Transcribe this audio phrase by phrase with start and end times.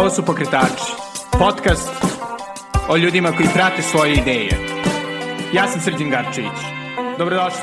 [0.00, 0.92] Ovo su Pokretači,
[1.38, 1.92] podcast
[2.88, 4.50] o ljudima koji prate svoje ideje.
[5.54, 6.58] Ja sam Srđan Garčević.
[7.18, 7.60] Dobrodošli.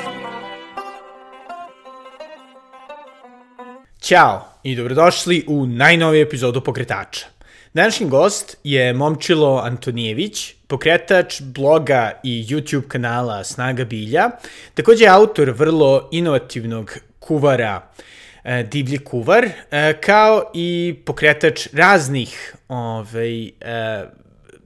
[4.00, 7.26] Ćao i dobrodošli u najnoviju epizodu Pokretača.
[7.74, 14.30] Današnji gost je Momčilo Antonijević, pokretač bloga i YouTube kanala Snaga Bilja,
[14.74, 18.17] takođe autor vrlo inovativnog kuvara e,
[18.70, 23.50] Divlji kuvar, e, kao i pokretač raznih ovaj, e,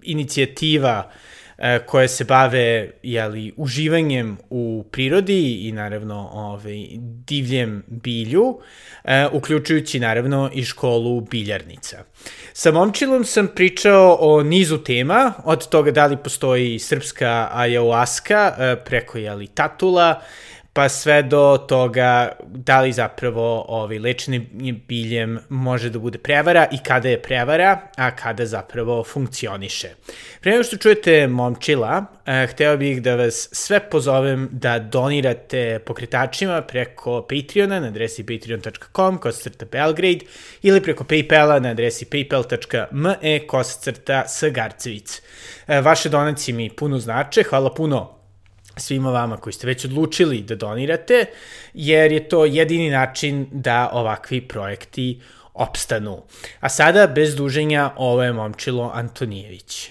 [0.02, 1.10] inicijativa
[1.58, 6.86] e, koje se bave jeli, uživanjem u prirodi i naravno ovaj,
[7.26, 8.58] divljem bilju,
[9.04, 12.04] e, uključujući naravno i školu biljarnica.
[12.52, 18.76] Sa Momčilom sam pričao o nizu tema, od toga da li postoji srpska ayahuasca e,
[18.84, 20.22] preko jeli, tatula,
[20.72, 24.40] pa sve do toga da li zapravo ovaj, lečenje
[24.88, 29.88] biljem može da bude prevara i kada je prevara, a kada zapravo funkcioniše.
[30.40, 36.62] Pre nego što čujete momčila, eh, hteo bih da vas sve pozovem da donirate pokretačima
[36.62, 40.26] preko Patreona na adresi patreon.com kosacrta Belgrade
[40.62, 45.22] ili preko Paypala na adresi paypal.me kosacrta Sagarcevic.
[45.66, 48.21] Eh, vaše donacije mi puno znače, hvala puno
[48.76, 51.26] svima vama koji ste već odlučili da donirate,
[51.74, 55.20] jer je to jedini način da ovakvi projekti
[55.54, 56.22] opstanu.
[56.60, 59.90] A sada, bez duženja, ovo je Momčilo Antonijević.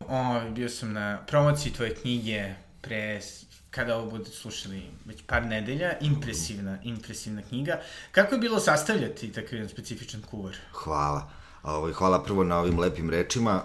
[0.00, 2.44] O, bio sam na promociji tvoje knjige
[2.80, 3.20] pre
[3.70, 7.80] kada ovo budete slušali već par nedelja, impresivna, impresivna knjiga.
[8.10, 10.56] Kako je bilo sastavljati takav jedan specifičan kuvar?
[10.72, 11.30] Hvala.
[11.62, 13.62] Ovaj, hvala prvo na ovim lepim rečima.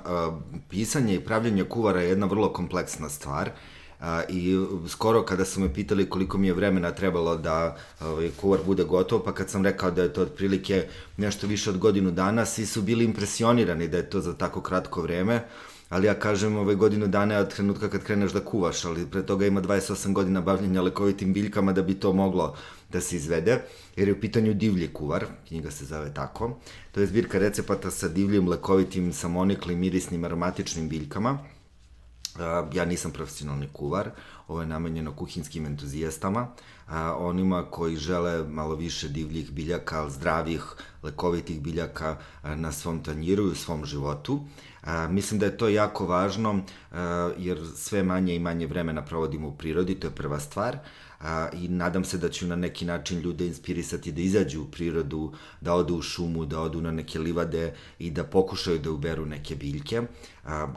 [0.69, 3.50] Pisanje i pravljanje kuvara je jedna vrlo kompleksna stvar
[3.99, 8.59] A, I skoro kada su me pitali koliko mi je vremena trebalo da ovaj, kuvar
[8.65, 12.45] bude gotov, pa kad sam rekao da je to otprilike nešto više od godinu dana,
[12.45, 15.43] svi su bili impresionirani da je to za tako kratko vreme,
[15.89, 19.45] ali ja kažem ove godinu dana od trenutka kad kreneš da kuvaš, ali pre toga
[19.45, 22.56] ima 28 godina bavljenja lekovitim biljkama da bi to moglo
[22.91, 23.62] da se izvede,
[23.95, 26.57] jer je u pitanju divlji kuvar, knjiga se zove tako,
[26.91, 31.39] to je zbirka recepata sa divljim, lekovitim, samoniklim, mirisnim, aromatičnim biljkama,
[32.73, 34.09] ja nisam profesionalni kuvar,
[34.47, 36.47] ovo je namenjeno kuhinskim entuzijastama,
[36.88, 40.63] a, onima koji žele malo više divljih biljaka, zdravih,
[41.03, 44.41] lekovitih biljaka na svom tanjiru i u svom životu.
[45.09, 46.59] Mislim da je to jako važno,
[47.38, 50.78] jer sve manje i manje vremena provodimo u prirodi, to je prva stvar
[51.53, 55.74] i nadam se da ću na neki način ljude inspirisati da izađu u prirodu, da
[55.74, 60.01] odu u šumu, da odu na neke livade i da pokušaju da uberu neke biljke.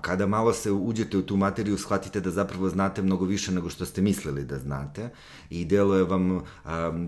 [0.01, 3.87] Kada malo se uđete u tu materiju, shvatite da zapravo znate mnogo više nego što
[3.87, 5.11] ste mislili da znate
[5.51, 6.41] i deluje vam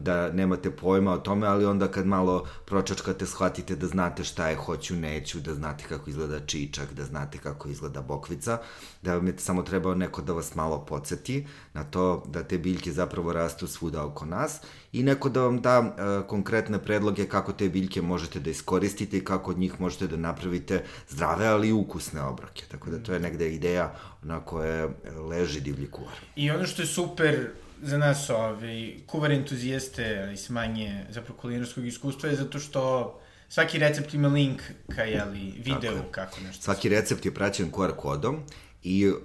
[0.03, 4.56] da nemate pojma o tome, ali onda kad malo pročačkate, shvatite da znate šta je
[4.56, 8.59] hoću, neću, da znate kako izgleda čičak, da znate kako izgleda bokvica,
[9.03, 12.92] da vam je samo trebao neko da vas malo podsjeti na to da te biljke
[12.92, 14.60] zapravo rastu svuda oko nas
[14.93, 19.25] i neko da vam da e, konkretne predloge kako te biljke možete da iskoristite i
[19.25, 22.65] kako od njih možete da napravite zdrave, ali i ukusne obroke.
[22.71, 24.89] Tako da to je negde ideja na koje
[25.28, 26.15] leži divlji kuvar.
[26.37, 27.51] I ono što je super
[27.83, 33.15] za nas, ovaj, kuvar entuzijaste, ali s manje zapravo kulinarskog iskustva je zato što
[33.49, 34.62] svaki recept ima link
[34.97, 36.62] ka jeli, videu kako nešto.
[36.62, 38.43] Svaki recept je praćen QR kodom
[38.83, 39.17] I uh,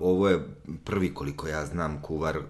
[0.00, 0.38] ovo je
[0.84, 2.44] prvi, koliko ja znam, kuvar uh,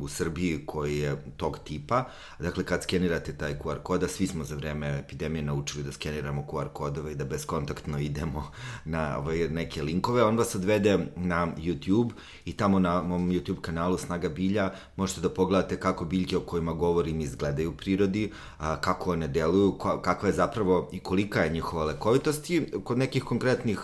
[0.00, 2.04] u Srbiji koji je tog tipa.
[2.38, 6.68] Dakle, kad skenirate taj QR koda, svi smo za vreme epidemije naučili da skeniramo QR
[6.72, 8.50] kodove i da beskontaktno idemo
[8.84, 10.22] na ovaj, neke linkove.
[10.24, 12.10] On vas odvede na YouTube
[12.44, 16.72] i tamo na mom YouTube kanalu Snaga bilja možete da pogledate kako biljke o kojima
[16.72, 21.84] govorim izgledaju u prirodi, a, kako one deluju, kakva je zapravo i kolika je njihova
[21.84, 23.78] lekovitost i kod nekih konkretnih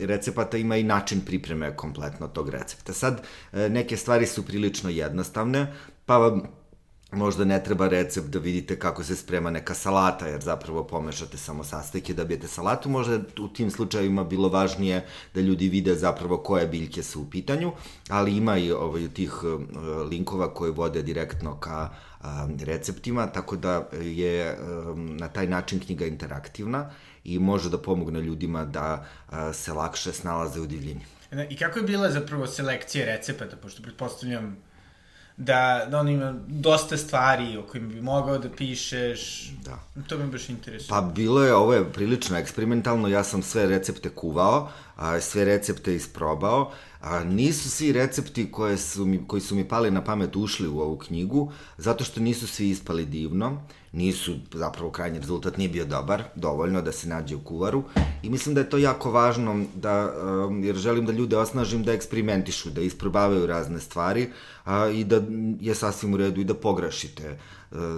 [0.00, 2.69] recepata ima i način pripreme kompletno tog recepta.
[2.92, 3.22] Sad,
[3.52, 5.74] e, neke stvari su prilično jednostavne,
[6.06, 6.42] pa vam
[7.12, 11.64] možda ne treba recept da vidite kako se sprema neka salata, jer zapravo pomešate samo
[11.64, 12.88] sastojke da bijete salatu.
[12.88, 17.72] Možda u tim slučajima bilo važnije da ljudi vide zapravo koje biljke su u pitanju,
[18.08, 19.78] ali ima i ovaj, tih e,
[20.10, 21.90] linkova koje vode direktno ka
[22.64, 24.56] receptima, tako da je e,
[24.94, 26.90] na taj način knjiga interaktivna
[27.24, 29.06] i može da pomogne ljudima da
[29.52, 31.19] se lakše snalaze u divljini.
[31.50, 34.56] I kako je bila zapravo selekcija recepata, pošto pretpostavljam
[35.36, 39.50] da, da on ima dosta stvari o kojima bi mogao da pišeš.
[39.64, 39.78] Da.
[40.08, 40.88] To me baš interesuje.
[40.88, 45.94] Pa bilo je, ovo je prilično eksperimentalno, ja sam sve recepte kuvao, a, sve recepte
[45.94, 46.72] isprobao.
[47.00, 50.80] A, nisu svi recepti koje su mi, koji su mi pali na pamet ušli u
[50.80, 53.62] ovu knjigu, zato što nisu svi ispali divno,
[53.92, 57.84] nisu, zapravo krajnji rezultat nije bio dobar, dovoljno da se nađe u kuvaru.
[58.22, 60.12] I mislim da je to jako važno da,
[60.48, 64.28] um, jer želim da ljude osnažim da eksperimentišu, da isprobavaju razne stvari
[64.64, 65.22] a, i da
[65.60, 67.38] je sasvim u redu i da pogrešite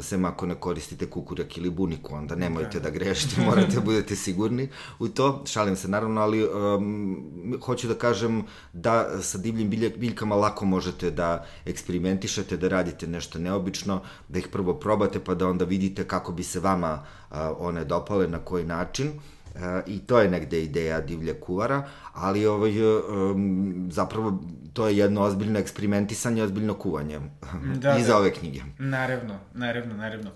[0.03, 4.69] sem ako ne koristite kukurak ili buniku, onda nemojte da grešite, morate da budete sigurni
[4.99, 5.43] u to.
[5.47, 11.47] Šalim se naravno, ali um, hoću da kažem da sa divljim biljkama lako možete da
[11.67, 16.43] eksperimentišete, da radite nešto neobično, da ih prvo probate pa da onda vidite kako bi
[16.43, 19.07] se vama uh, one dopale, na koji način.
[19.07, 19.42] E,
[19.87, 25.59] I to je negde ideja divlje kuvara, ali ovaj, um, zapravo to je jedno ozbiljno
[25.59, 27.21] eksperimentisanje, ozbiljno kuvanje
[27.83, 28.17] da, iza da.
[28.17, 28.61] ove knjige.
[28.79, 30.31] Naravno, naravno, naravno.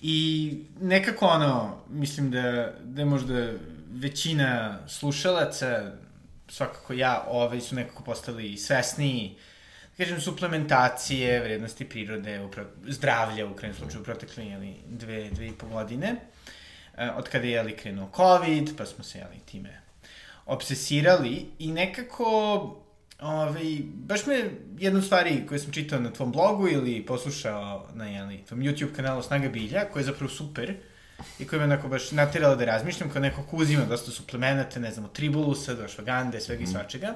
[0.00, 3.52] I nekako ono, mislim da, da je možda
[3.90, 5.92] većina slušalaca,
[6.48, 9.36] svakako ja, ovaj, su nekako postali svesniji
[9.96, 15.52] kažem, suplementacije, vrednosti prirode, upro, zdravlja u krenu slučaju u protekle jeli, dve, dve i
[15.52, 16.12] po godine.
[16.12, 16.48] Uh,
[17.16, 19.80] od kada je jeli, krenuo COVID, pa smo se jeli, time
[20.46, 22.24] obsesirali i nekako
[23.20, 28.08] Ove, ovaj, baš me jedna stvari koje sam čitao na tvom blogu ili poslušao na
[28.08, 30.74] jeli, tvom YouTube kanalu Snaga bilja, koja je zapravo super
[31.38, 34.90] i koja me onako baš natirala da razmišljam kao neko ko uzima dosta suplemenata, ne
[34.90, 36.62] znam, od tribulusa do švagande, svega mm.
[36.62, 36.72] i mhm.
[36.72, 37.14] svačega,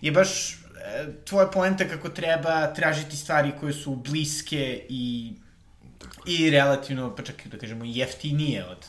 [0.00, 0.56] je baš e,
[1.24, 5.32] tvoja poenta kako treba tražiti stvari koje su bliske i,
[6.26, 8.86] i relativno, pa čak da kažemo, jeftinije od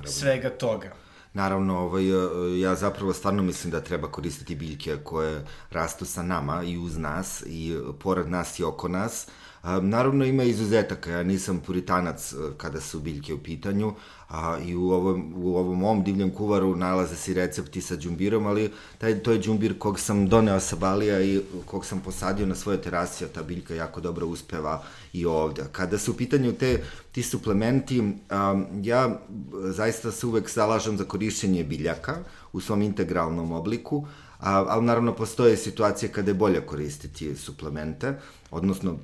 [0.00, 0.20] Naravno.
[0.20, 0.92] svega toga.
[1.32, 6.62] Naravno, ovaj, e, ja zapravo stvarno mislim da treba koristiti biljke koje rastu sa nama
[6.62, 9.26] i uz nas i pored nas i oko nas.
[9.62, 13.92] Naravno ima izuzetaka, ja nisam puritanac e, kada su biljke u pitanju,
[14.28, 18.70] a, i u ovom, u ovom mom divljem kuvaru nalaze se recepti sa džumbirom, ali
[18.98, 22.82] taj, to je džumbir kog sam doneo sa Balija i kog sam posadio na svoje
[22.82, 25.64] terasi, a ta biljka jako dobro uspeva i ovde.
[25.72, 26.82] Kada su u pitanju te,
[27.12, 29.20] ti suplementi, a, ja
[29.64, 32.18] zaista se uvek zalažem za korišćenje biljaka
[32.52, 34.06] u svom integralnom obliku,
[34.38, 38.18] a, ali naravno postoje situacije kada je bolje koristiti suplemente,
[38.50, 38.98] odnosno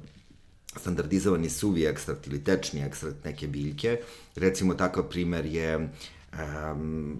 [0.80, 4.00] standardizovani suvi ekstrakt ili tečni ekstrakt neke biljke.
[4.36, 7.18] Recimo takav primer je um,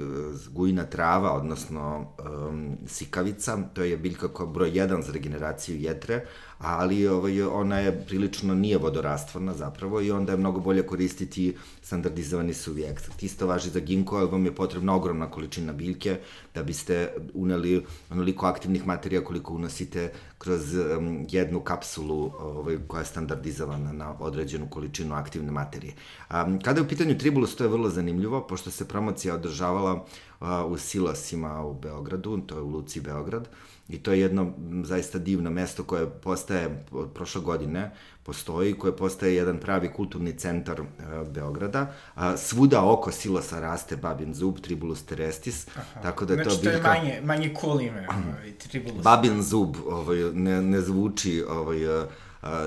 [0.51, 6.25] gujna trava, odnosno um, sikavica, to je biljka koja broj 1 za regeneraciju jetre,
[6.59, 12.55] ali ovaj, ona je prilično nije vodorastvorna zapravo i onda je mnogo bolje koristiti standardizovani
[12.55, 13.23] suvi ekstrakt.
[13.23, 16.19] Isto važi za ginko, ali vam je potrebna ogromna količina biljke
[16.55, 23.07] da biste uneli onoliko aktivnih materija koliko unosite kroz um, jednu kapsulu ovaj, koja je
[23.07, 25.95] standardizovana na određenu količinu aktivne materije.
[26.31, 29.95] Um, kada je u pitanju tribulus, to je vrlo zanimljivo, pošto se promocija održavala
[30.41, 33.49] uh, u silosima u Beogradu, to je u Luci Beograd,
[33.89, 34.53] I to je jedno
[34.85, 37.91] zaista divno mesto koje postaje od prošle godine,
[38.23, 40.87] postoji, koje postaje jedan pravi kulturni centar uh,
[41.29, 41.93] Beograda.
[42.15, 46.01] A, svuda oko silosa raste babin zub, Tribulus terestis, Aha.
[46.03, 46.81] tako da znači, to biljka...
[46.81, 49.03] Znači, to je manje, manje cool ime, ovaj, Tribulus.
[49.03, 52.05] Babin zub ovaj, ne, ne zvuči ovaj, uh,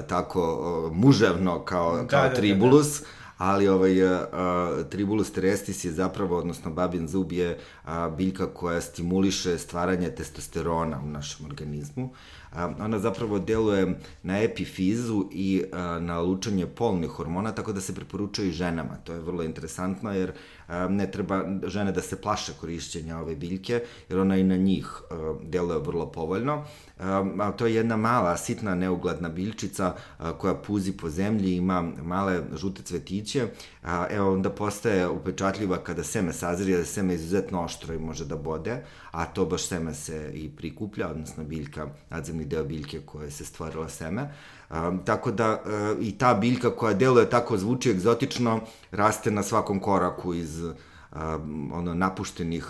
[0.07, 0.41] tako
[0.87, 5.91] uh, muževno kao, da, kao da, Tribulus, da, da ali ovaj, a, Tribulus terestis je
[5.91, 12.09] zapravo, odnosno babin zub je a, biljka koja stimuliše stvaranje testosterona u našem organizmu.
[12.51, 17.95] A, ona zapravo deluje na epifizu i a, na lučanje polnih hormona, tako da se
[17.95, 18.97] preporučuje i ženama.
[19.03, 20.31] To je vrlo interesantno jer
[20.89, 24.87] ne treba žene da se plaše korišćenja ove biljke, jer ona i na njih
[25.43, 26.65] deluje vrlo povoljno.
[27.39, 29.95] A to je jedna mala, sitna, neugladna biljčica
[30.37, 33.47] koja puzi po zemlji, ima male žute cvetiće,
[33.83, 38.35] a, evo onda postaje upečatljiva kada seme sazrije, da seme izuzetno oštro i može da
[38.35, 43.45] bode, a to baš seme se i prikuplja, odnosno biljka, nadzemni deo biljke koje se
[43.45, 44.33] stvorila seme.
[44.69, 48.59] Um, tako da uh, i ta biljka koja deluje tako zvuči egzotično
[48.91, 52.65] raste na svakom koraku iz um, ono napuštenih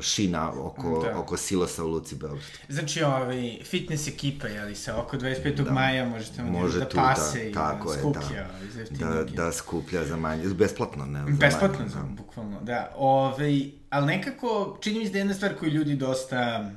[0.00, 1.18] šina oko, da.
[1.18, 2.42] oko silosa u Luci Beograd.
[2.68, 5.64] Znači, ovaj, fitness ekipa, jeli se, oko 25.
[5.64, 5.72] Da.
[5.72, 8.46] maja možete Može da tu, pase da, i tako da skuplja
[8.90, 11.24] da, da, da skuplja za manje, besplatno, ne?
[11.28, 12.22] Besplatno, za, manje, da.
[12.22, 12.92] bukvalno, da.
[12.96, 16.70] Ove, ovaj, ali nekako, čini mi se da je jedna stvar koju ljudi dosta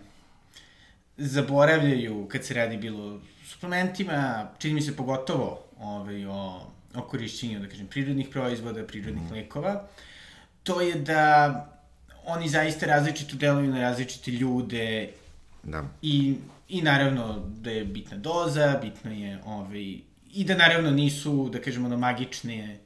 [1.18, 6.62] zaboravljaju kad se radi bilo suplementima, čini mi se pogotovo ovaj, o,
[6.96, 9.34] o korišćenju, da kažem, prirodnih proizvoda, prirodnih mm.
[9.34, 9.88] lekova,
[10.64, 11.74] to je da
[12.26, 15.10] oni zaista različito deluju na različite ljude
[15.64, 15.84] da.
[16.02, 16.36] i,
[16.70, 19.98] i naravno da je bitna doza, bitno je ovaj,
[20.34, 22.78] i da naravno nisu, da kažemo, ono, magične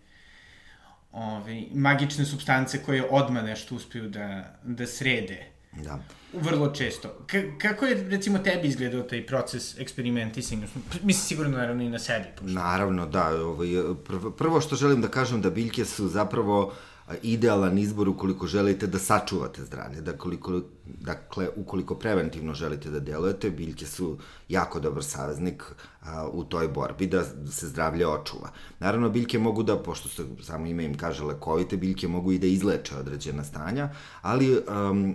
[1.11, 5.99] ovaj, magične substance koje odma nešto uspeju da, da srede Da.
[6.33, 7.09] Vrlo često.
[7.27, 10.67] K kako je, recimo, tebi izgledao taj proces eksperimentisanja?
[11.03, 12.25] Mislim, sigurno, naravno, i na sebi.
[12.35, 12.53] Pošto...
[12.53, 13.45] Naravno, da.
[13.45, 13.69] Ovaj,
[14.05, 16.73] prvo, prvo što želim da kažem da biljke su zapravo
[17.21, 23.49] idealan izbor ukoliko želite da sačuvate zdravlje, da koliko, dakle, ukoliko preventivno želite da delujete,
[23.49, 24.17] biljke su
[24.49, 25.63] jako dobar saveznik
[26.01, 28.49] a, u toj borbi da se zdravlje očuva.
[28.79, 32.47] Naravno, biljke mogu da, pošto se samo ime im kaže lekovite, biljke mogu i da
[32.47, 33.89] izleče određena stanja,
[34.21, 35.13] ali um, e,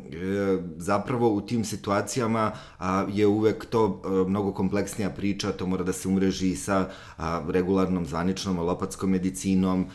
[0.77, 5.93] zapravo u tim situacijama a, je uvek to a, mnogo kompleksnija priča, to mora da
[5.93, 9.87] se umreži sa a, regularnom zvaničnom alopatskom medicinom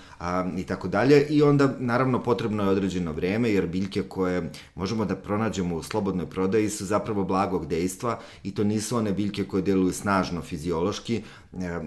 [0.57, 5.15] i tako dalje i onda naravno potrebno je određeno vreme jer biljke koje možemo da
[5.15, 9.93] pronađemo u slobodnoj prodaji su zapravo blagog dejstva i to nisu one biljke koje deluju
[9.93, 10.80] snažno fiziološki,
[11.13, 11.21] e,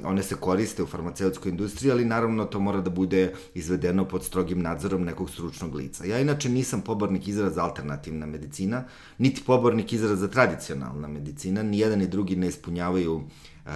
[0.05, 4.63] one se koriste u farmaceutskoj industriji, ali naravno to mora da bude izvedeno pod strogim
[4.63, 6.05] nadzorom nekog stručnog lica.
[6.05, 8.85] Ja inače nisam pobornik izraza alternativna medicina,
[9.19, 13.73] niti pobornik izraza tradicionalna medicina, ni jedan ni drugi ne ispunjavaju uh,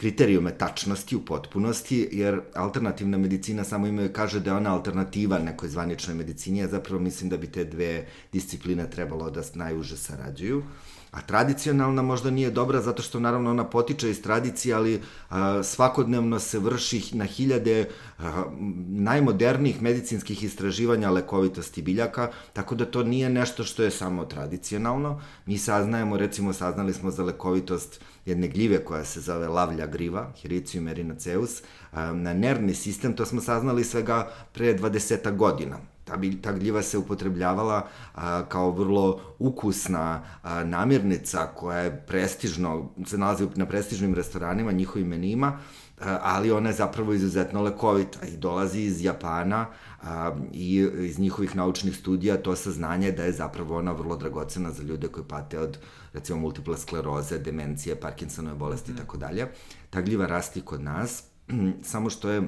[0.00, 5.68] kriterijume tačnosti u potpunosti, jer alternativna medicina samo ima kaže da je ona alternativa nekoj
[5.68, 10.62] zvaničnoj medicini, a zapravo mislim da bi te dve discipline trebalo da najuže sarađuju.
[11.10, 15.00] A tradicionalna možda nije dobra zato što naravno ona potiče iz tradicije, ali
[15.30, 17.88] a, svakodnevno se vrši na hiljade
[18.18, 18.44] a,
[18.88, 25.20] najmodernijih medicinskih istraživanja lekovitosti biljaka, tako da to nije nešto što je samo tradicionalno.
[25.46, 30.88] Mi saznajemo, recimo saznali smo za lekovitost jedne gljive koja se zove lavlja griva, Hiricium
[30.88, 31.62] erinaceus,
[31.92, 37.86] na nervni sistem, to smo saznali svega pre 20 godina ta, ta gljiva se upotrebljavala
[38.14, 45.08] a, kao vrlo ukusna a, namirnica koja je prestižno, se nalazi na prestižnim restoranima, njihovim
[45.08, 45.58] menima,
[46.00, 49.66] a, ali ona je zapravo izuzetno lekovita i dolazi iz Japana
[50.02, 54.82] a, i iz njihovih naučnih studija to saznanje da je zapravo ona vrlo dragocena za
[54.82, 55.78] ljude koji pate od
[56.12, 59.46] recimo multiple skleroze, demencije, Parkinsonove bolesti i tako dalje.
[59.90, 61.24] Ta gljiva rasti kod nas,
[61.92, 62.42] samo što je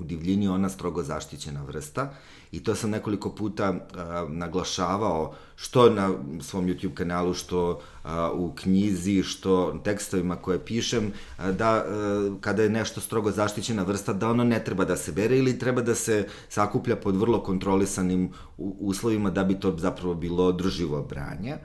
[0.00, 2.14] u divljini ona strogo zaštićena vrsta
[2.52, 8.52] i to sam nekoliko puta uh, naglašavao što na svom YouTube kanalu, što uh, u
[8.54, 11.06] knjizi, što tekstovima koje pišem,
[11.38, 15.12] uh, da uh, kada je nešto strogo zaštićena vrsta, da ono ne treba da se
[15.12, 20.44] bere ili treba da se sakuplja pod vrlo kontrolisanim uslovima da bi to zapravo bilo
[20.44, 21.56] održivo branje.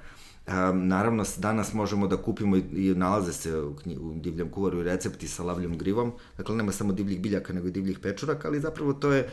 [0.73, 4.83] Naravno, danas možemo da kupimo i, i nalaze se u, knji, u divljem kuvaru i
[4.83, 6.11] recepti sa lavljom grivom.
[6.37, 9.29] Dakle, nema samo divljih biljaka, nego i divljih pečuraka, ali zapravo to je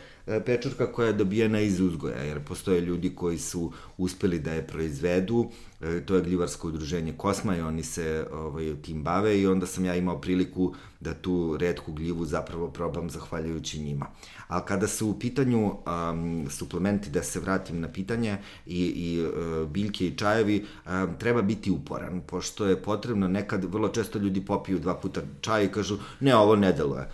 [0.46, 5.50] pečurka koja je dobijena iz uzgoja, jer postoje ljudi koji su uspeli da je proizvedu,
[5.80, 9.84] e, to je gljivarsko udruženje Kosma i oni se ovaj, tim bave i onda sam
[9.84, 14.06] ja imao priliku da tu redku gljivu zapravo probam zahvaljujući njima.
[14.48, 19.68] Ali kada su u pitanju um, suplementi, da se vratim na pitanje, i, i uh,
[19.68, 24.78] biljke i čajevi, um, treba biti uporan, pošto je potrebno nekad, vrlo često ljudi popiju
[24.78, 27.08] dva puta čaj i kažu, ne, ovo ne deluje.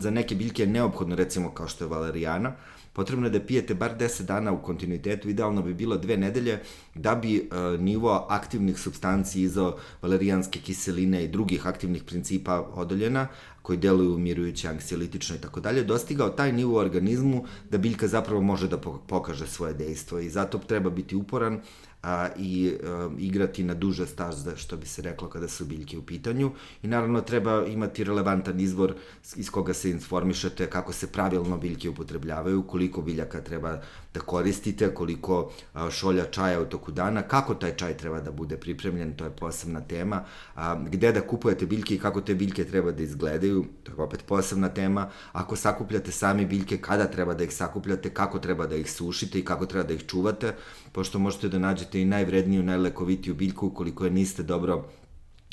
[0.00, 2.52] Za neke biljke je neophodno, recimo kao što je valerijana,
[2.92, 6.58] potrebno je da pijete bar 10 dana u kontinuitetu, idealno bi bilo dve nedelje,
[6.94, 13.28] da bi uh, nivo aktivnih substanci izo valerijanske kiseline i drugih aktivnih principa odoljena,
[13.62, 18.42] koji deluju umirujuće, anksiolitično i tako dalje, dostigao taj nivo u organizmu da biljka zapravo
[18.42, 21.60] može da pokaže svoje dejstvo i zato treba biti uporan,
[22.02, 26.02] a, i a, igrati na duže staze, što bi se reklo kada su biljke u
[26.02, 26.52] pitanju.
[26.82, 28.94] I naravno treba imati relevantan izvor
[29.36, 33.80] iz koga se informišete kako se pravilno biljke upotrebljavaju, koliko biljaka treba
[34.14, 35.52] da koristite, koliko
[35.90, 39.80] šolja čaja u toku dana, kako taj čaj treba da bude pripremljen, to je posebna
[39.80, 40.24] tema,
[40.90, 44.68] gde da kupujete biljke i kako te biljke treba da izgledaju, to je opet posebna
[44.68, 49.38] tema, ako sakupljate sami biljke, kada treba da ih sakupljate, kako treba da ih sušite
[49.38, 50.54] i kako treba da ih čuvate,
[50.92, 54.84] pošto možete da nađete i najvredniju, najlekovitiju biljku, ukoliko je niste dobro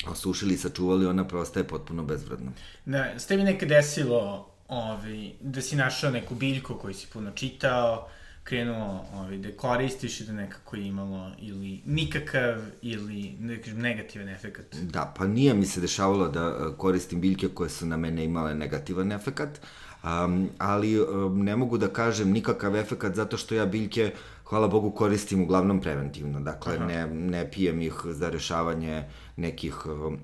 [0.08, 2.52] osušili i sačuvali, ona prostaje potpuno bezvredna.
[2.84, 8.08] Da, ste mi nekad desilo ovi, da si našao neku biljku koju si puno čitao,
[8.50, 14.76] krenuo ovaj, da koristiš i da nekako je imalo ili nikakav ili nekakav negativan efekt?
[14.82, 18.54] Da, pa nije mi se dešavalo da e, koristim biljke koje su na mene imale
[18.54, 19.60] negativan efekt,
[20.02, 24.12] um, ali um, ne mogu da kažem nikakav efekt zato što ja biljke
[24.44, 26.40] hvala Bogu, koristim uglavnom preventivno.
[26.40, 29.04] Dakle, ne, ne pijem ih za rešavanje
[29.36, 30.14] nekih uh,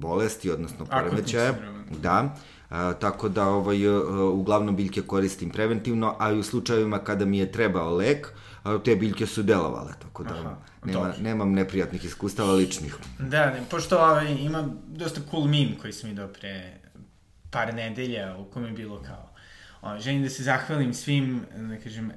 [0.00, 1.54] bolesti, odnosno poremećaja.
[2.02, 2.36] Da.
[2.72, 7.38] A, tako da ovaj, uh, uglavnom biljke koristim preventivno, a i u slučajevima kada mi
[7.38, 8.32] je trebao lek,
[8.84, 12.96] te biljke su delovale, tako da Aha, nema, nemam neprijatnih iskustava ličnih.
[13.18, 16.80] Da, ne, pošto ovaj, ima dosta cool meme koji sam vidio pre
[17.50, 19.31] par nedelja u kome je bilo kao
[19.82, 22.14] O, želim da se zahvalim svim, da kažem, e,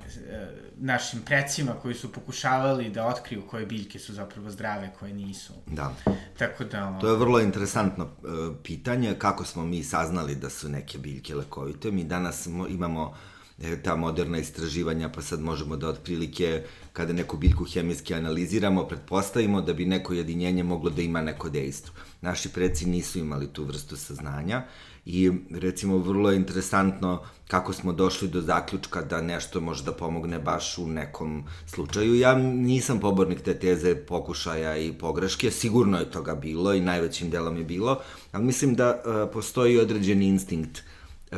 [0.77, 5.53] našim precima koji su pokušavali da otkriju koje biljke su zapravo zdrave, koje nisu.
[5.67, 5.93] Da.
[6.37, 6.89] Tako da...
[6.89, 7.01] O...
[7.01, 11.91] To je vrlo interesantno uh, pitanje, kako smo mi saznali da su neke biljke lekovite.
[11.91, 13.17] Mi danas imamo
[13.61, 19.61] e, ta moderna istraživanja, pa sad možemo da otprilike, kada neku biljku hemijski analiziramo, pretpostavimo
[19.61, 21.93] da bi neko jedinjenje moglo da ima neko dejstvo.
[22.21, 24.63] Naši preci nisu imali tu vrstu saznanja
[25.05, 30.39] i recimo vrlo je interesantno kako smo došli do zaključka da nešto može da pomogne
[30.39, 32.15] baš u nekom slučaju.
[32.15, 37.57] Ja nisam pobornik te teze pokušaja i pogreške, sigurno je toga bilo i najvećim delom
[37.57, 37.99] je bilo,
[38.31, 40.83] ali mislim da uh, postoji određeni instinkt
[41.31, 41.37] uh,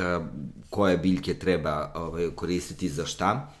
[0.70, 3.57] koje biljke treba ovaj, koristiti za šta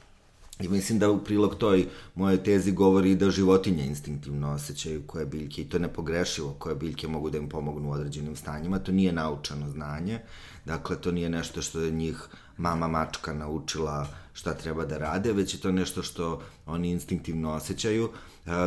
[0.60, 5.62] I mislim da u prilog toj moje tezi govori da životinje instinktivno osjećaju koje biljke
[5.62, 8.78] i to je nepogrešivo koje biljke mogu da im pomognu u određenim stanjima.
[8.78, 10.20] To nije naučano znanje,
[10.64, 15.54] dakle to nije nešto što je njih mama mačka naučila šta treba da rade, već
[15.54, 18.10] je to nešto što oni instinktivno osjećaju.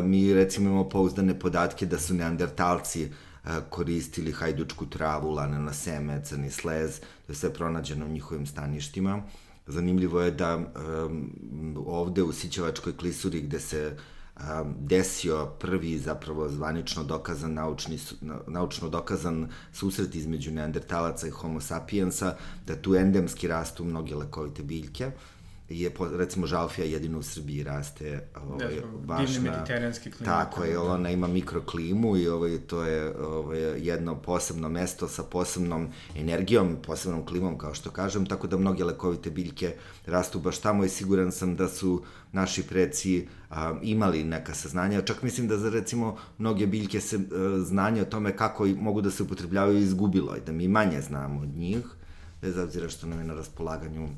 [0.04, 3.10] Mi recimo imamo pouzdane podatke da su neandertalci
[3.70, 9.24] koristili hajdučku travu, laneno seme, crni slez, to je sve pronađeno u njihovim staništima
[9.72, 11.32] Zanimljivo je da um,
[11.86, 13.98] ovde u Sićevačkoj klisuri gde se
[14.38, 14.44] um,
[14.80, 18.00] desio prvi zapravo zvanično dokazan naučni,
[18.48, 22.36] naučno dokazan susret između neandertalaca i homo sapiensa,
[22.68, 25.12] da tu endemski rastu mnoge lekovite biljke
[25.72, 29.52] je, recimo, žalfija jedino u Srbiji raste ovaj, da, baš na...
[29.52, 30.36] mediteranski klimat.
[30.36, 35.88] Tako je, ona ima mikroklimu i ovaj, to je ovaj, jedno posebno mesto sa posebnom
[36.16, 39.76] energijom, posebnom klimom, kao što kažem, tako da mnoge lekovite biljke
[40.06, 45.02] rastu baš tamo i siguran sam da su naši preci a, imali neka saznanja.
[45.02, 49.12] Čak mislim da za recimo mnoge biljke se a, znanje o tome kako mogu da
[49.12, 51.86] se upotrebljavaju izgubilo i da mi manje znamo od njih,
[52.42, 54.10] bez obzira što nam je na raspolaganju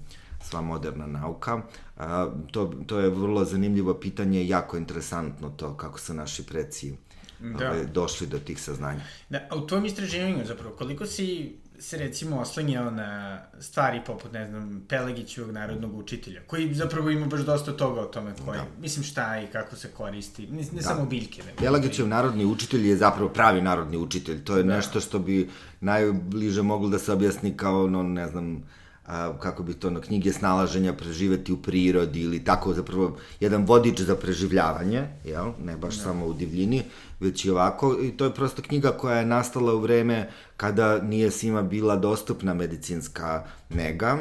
[0.43, 1.61] sva moderna nauka.
[1.97, 6.93] A, to, to je vrlo zanimljivo pitanje, jako interesantno to kako su naši preci
[7.39, 7.71] da.
[7.71, 9.01] ove, došli do tih saznanja.
[9.29, 14.47] Da, a u tvojom istraživanju zapravo, koliko si se recimo oslanjao na stvari poput, ne
[14.47, 18.65] znam, Pelegićevog narodnog učitelja, koji zapravo ima baš dosta toga o tome koji, da.
[18.81, 20.81] mislim šta i kako se koristi, ne, ne da.
[20.81, 21.43] samo biljke.
[21.43, 24.75] Ne, Pelegićev narodni učitelj je zapravo pravi narodni učitelj, to je da.
[24.75, 25.49] nešto što bi
[25.81, 28.63] najbliže moglo da se objasni kao, no, ne znam,
[29.05, 34.01] a, kako bi to na knjige snalaženja preživeti u prirodi ili tako zapravo jedan vodič
[34.01, 35.51] za preživljavanje, jel?
[35.63, 36.03] ne baš ne.
[36.03, 36.83] samo u divljini,
[37.19, 37.97] već i ovako.
[38.01, 42.53] I to je prosto knjiga koja je nastala u vreme kada nije svima bila dostupna
[42.53, 44.17] medicinska nega,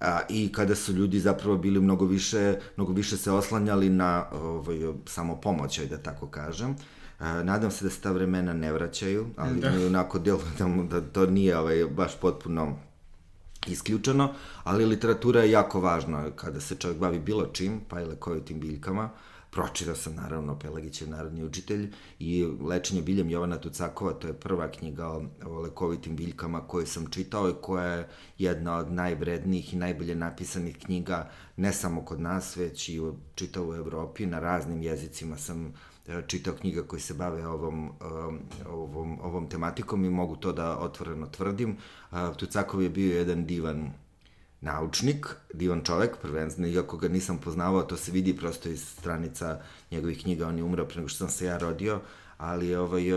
[0.00, 4.78] a, i kada su ljudi zapravo bili mnogo više, mnogo više se oslanjali na ovaj,
[5.06, 6.76] samo pomoćaj, da tako kažem.
[7.18, 9.68] A, nadam se da se ta vremena ne vraćaju, ali da.
[9.86, 12.76] onako delo da, da to nije ovaj, baš potpuno
[13.72, 18.60] isključeno, ali literatura je jako važna kada se čovjek bavi bilo čim, pa i lekovitim
[18.60, 19.10] biljkama.
[19.50, 25.08] Pročitao sam naravno Pelagićev narodni učitelj i Lečenje biljem Jovana Tucakova, to je prva knjiga
[25.08, 30.14] o, o lekovitim biljkama koju sam čitao i koja je jedna od najvrednijih i najbolje
[30.14, 35.36] napisanih knjiga ne samo kod nas, već i u, čitao u Evropi, na raznim jezicima
[35.36, 35.72] sam
[36.26, 41.26] čitao knjiga koji se bave ovom, um, ovom, ovom tematikom i mogu to da otvoreno
[41.26, 41.76] tvrdim.
[42.36, 43.90] Tucakov je bio jedan divan
[44.60, 50.22] naučnik, divan čovek, prvenstveno, iako ga nisam poznavao, to se vidi prosto iz stranica njegovih
[50.22, 52.00] knjiga, on je umrao pre nego što sam se ja rodio,
[52.38, 53.12] ali ovaj,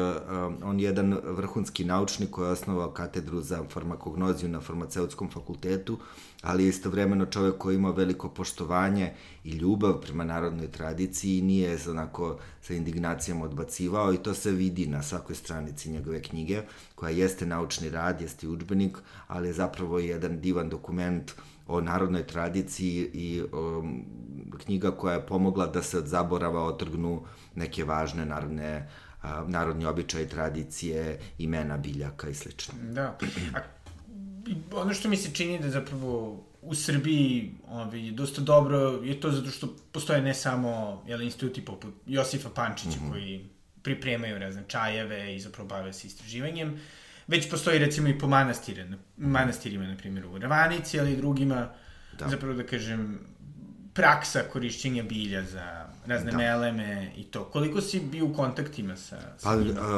[0.64, 5.98] on je jedan vrhunski naučnik koji je osnovao katedru za farmakognoziju na farmaceutskom fakultetu,
[6.42, 11.78] ali je istovremeno čovek koji ima veliko poštovanje i ljubav prema narodnoj tradiciji i nije
[11.90, 16.62] onako sa indignacijom odbacivao i to se vidi na svakoj stranici njegove knjige,
[16.96, 21.32] koja jeste naučni rad, jeste učbenik, ali je zapravo jedan divan dokument
[21.68, 23.84] o narodnoj tradiciji i o,
[24.58, 27.22] knjiga koja je pomogla da se od zaborava otrgnu
[27.56, 28.90] neke važne narodne
[29.22, 32.74] a, narodni običaj, tradicije, imena biljaka i slično.
[32.92, 33.18] Da.
[33.56, 33.60] A
[34.72, 39.50] ono što mi se čini da zapravo u Srbiji ovaj, dosta dobro je to zato
[39.50, 43.12] što postoje ne samo jel, instituti poput Josifa Pančića mm -hmm.
[43.12, 43.50] koji
[43.84, 46.80] pripremaju, ne znam, čajeve i zapravo bave se istraživanjem,
[47.28, 51.70] već postoji recimo i po manastire, manastirima, na primjer u Ravanici, ali i drugima,
[52.20, 52.28] da.
[52.28, 53.20] zapravo da kažem,
[54.00, 56.38] praksa korišćenja bilja za razne da.
[56.38, 57.44] meleme i to.
[57.44, 59.56] Koliko si bio u kontaktima sa, sa pa,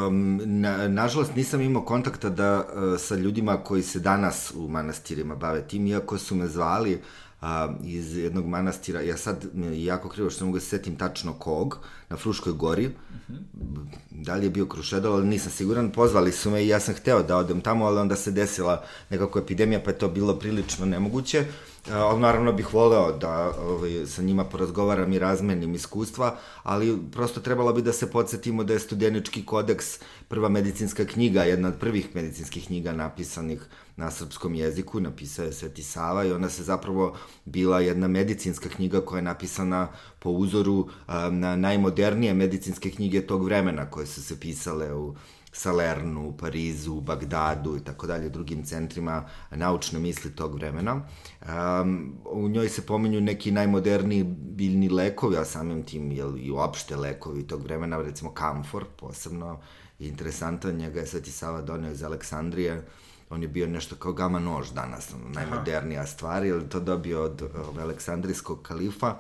[0.08, 5.36] um, na, nažalost nisam imao kontakta da, uh, sa ljudima koji se danas u manastirima
[5.36, 7.02] bave tim, iako su me zvali
[7.42, 11.34] a, iz jednog manastira, ja sad jako krivo što ne mogu da se setim tačno
[11.34, 12.94] kog, na Fruškoj gori, uh
[13.30, 13.86] -huh.
[14.12, 17.24] da li je bio Krušedol, ali nisam siguran, pozvali su me i ja sam hteo
[17.24, 21.46] da odem tamo, ali onda se desila nekako epidemija, pa je to bilo prilično nemoguće,
[21.90, 27.74] ali naravno bih voleo da ovaj, sa njima porazgovaram i razmenim iskustva, ali prosto trebalo
[27.74, 32.66] bi da se podsjetimo da je studenički kodeks prva medicinska knjiga, jedna od prvih medicinskih
[32.66, 33.66] knjiga napisanih
[33.96, 39.02] na srpskom jeziku, napisao je Sveti Sava i ona se zapravo bila jedna medicinska knjiga
[39.02, 39.88] koja je napisana
[40.20, 40.88] po uzoru
[41.32, 45.16] na najmodernije medicinske knjige tog vremena koje su se pisale u
[45.52, 51.02] Salernu, Parizu, Bagdadu i tako dalje, drugim centrima naučne misli tog vremena.
[51.42, 56.96] Um, u njoj se pominju neki najmoderniji biljni lekovi, a samim tim jel, i uopšte
[56.96, 59.60] lekovi tog vremena, recimo kamfor, posebno
[60.00, 62.88] interesantan, njega je Sveti Sava donio iz Aleksandrije,
[63.30, 67.78] on je bio nešto kao gama nož danas, najmodernija stvar, jer to dobio od, od
[67.78, 69.16] Aleksandrijskog kalifa,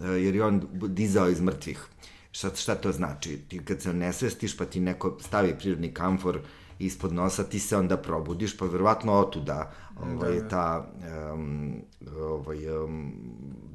[0.00, 1.86] e, jer je on dizao iz mrtvih.
[2.34, 3.36] Šta, šta to znači?
[3.48, 6.38] Ti kad se nesvestiš pa ti neko stavi prirodni kamfor
[6.78, 10.48] ispod nosa, ti se onda probudiš, pa verovatno otuda ovaj, da, da.
[10.48, 10.92] ta,
[11.32, 11.74] um,
[12.18, 13.12] ovaj, um,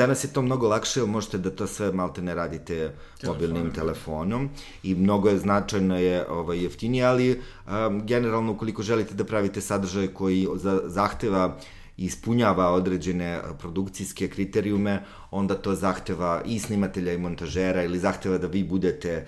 [0.01, 3.27] Danas je to mnogo lakše, jer možete da to sve malte ne radite Telefon.
[3.27, 4.49] mobilnim telefonom
[4.83, 10.07] i mnogo je značajno je ovaj, jeftinije, ali um, generalno ukoliko želite da pravite sadržaj
[10.07, 11.53] koji za, zahteva uh,
[12.05, 18.63] ispunjava određene produkcijske kriterijume, onda to zahteva i snimatelja i montažera ili zahteva da vi
[18.63, 19.25] budete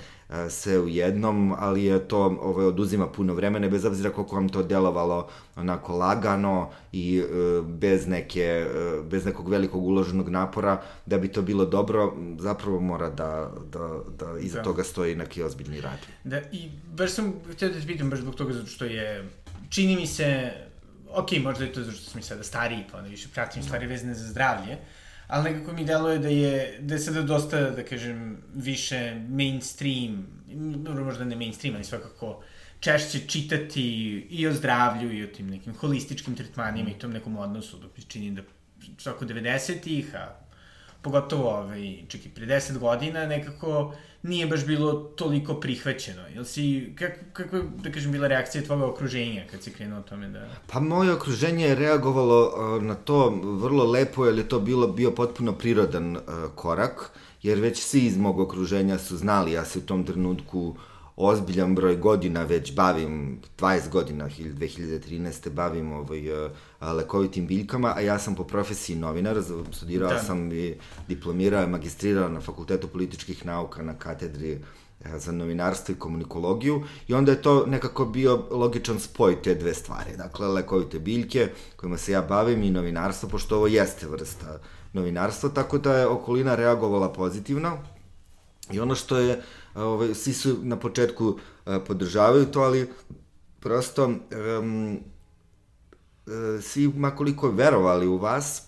[0.49, 4.63] sve u jednom, ali je to ovaj, oduzima puno vremena, bez obzira koliko vam to
[4.63, 11.27] delovalo onako lagano i e, bez, neke, e, bez nekog velikog uloženog napora, da bi
[11.27, 14.63] to bilo dobro, zapravo mora da, da, da iza da.
[14.63, 15.99] toga stoji neki ozbiljni rad.
[16.23, 19.29] Da, i baš sam htio da te pitam baš zbog toga zato što je,
[19.69, 20.51] čini mi se,
[21.13, 23.88] ok, možda je to zato što sam i sada stariji, pa onda više pratim stvari
[23.88, 24.78] vezane za zdravlje,
[25.28, 30.28] ali nekako mi deluje da je, da je sada dosta, da kažem, više mainstream,
[31.06, 32.43] možda ne mainstream, ali svakako
[32.80, 33.82] češće čitati
[34.30, 38.04] i o zdravlju i o tim nekim holističkim tretmanima i tom nekom odnosu, dok mi
[38.04, 38.41] čini da
[38.97, 40.42] svako 90-ih, a
[41.03, 46.21] pogotovo ovaj, čak i pre 10 godina, nekako nije baš bilo toliko prihvaćeno.
[46.33, 50.01] Jel si, kak, kako je, da kažem, bila reakcija tvoga okruženja kad si krenuo o
[50.03, 50.47] tome da...
[50.67, 55.11] Pa moje okruženje je reagovalo uh, na to vrlo lepo, jer je to bilo, bio
[55.11, 56.21] potpuno prirodan uh,
[56.55, 57.11] korak,
[57.41, 61.76] jer već svi iz mog okruženja su znali, ja se u tom trenutku uh, ozbiljan
[61.76, 65.49] broj godina već bavim, 20 godina, 2013.
[65.49, 69.38] bavim ovaj, uh, lekovitim biljkama, a ja sam po profesiji novinar,
[69.71, 70.19] studirao da.
[70.19, 70.76] sam i
[71.08, 74.60] diplomirao i magistrirao na Fakultetu političkih nauka na katedri
[75.17, 80.17] za novinarstvo i komunikologiju i onda je to nekako bio logičan spoj te dve stvari.
[80.17, 84.60] Dakle, lekovite biljke kojima se ja bavim i novinarstvo, pošto ovo jeste vrsta
[84.93, 87.78] novinarstva, tako da je okolina reagovala pozitivno.
[88.71, 89.43] I ono što je uh,
[89.75, 91.38] ovaj, svi su na početku
[91.88, 92.89] podržavaju to, ali
[93.59, 94.99] prosto um,
[96.62, 98.63] svi makoliko verovali u vas,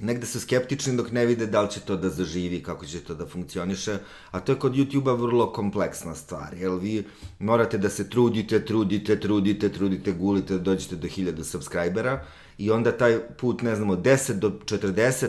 [0.00, 3.14] negde su skeptični dok ne vide da li će to da zaživi, kako će to
[3.14, 3.98] da funkcioniše,
[4.30, 7.04] a to je kod YouTube-a vrlo kompleksna stvar, jer vi
[7.38, 12.24] morate da se trudite, trudite, trudite, trudite, gulite dođete do 1000 subscribera
[12.58, 15.28] i onda taj put, ne znamo, 10 do 40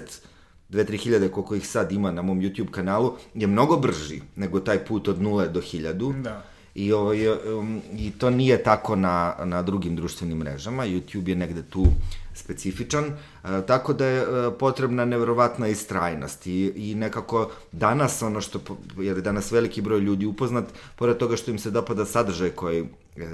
[0.70, 4.86] 2-3 hiljade koliko ih sad ima na mom YouTube kanalu, je mnogo brži nego taj
[4.86, 6.22] put od 0 do 1000.
[6.22, 6.44] Da.
[6.76, 10.86] I, ovaj, um, I to nije tako na, na drugim društvenim mrežama.
[10.86, 11.86] YouTube je negde tu
[12.34, 18.60] specifičan, e, tako da je e, potrebna neverovatna istrajnost i, i nekako danas ono što,
[18.98, 22.86] jer je danas veliki broj ljudi upoznat, pored toga što im se dopada sadržaj koji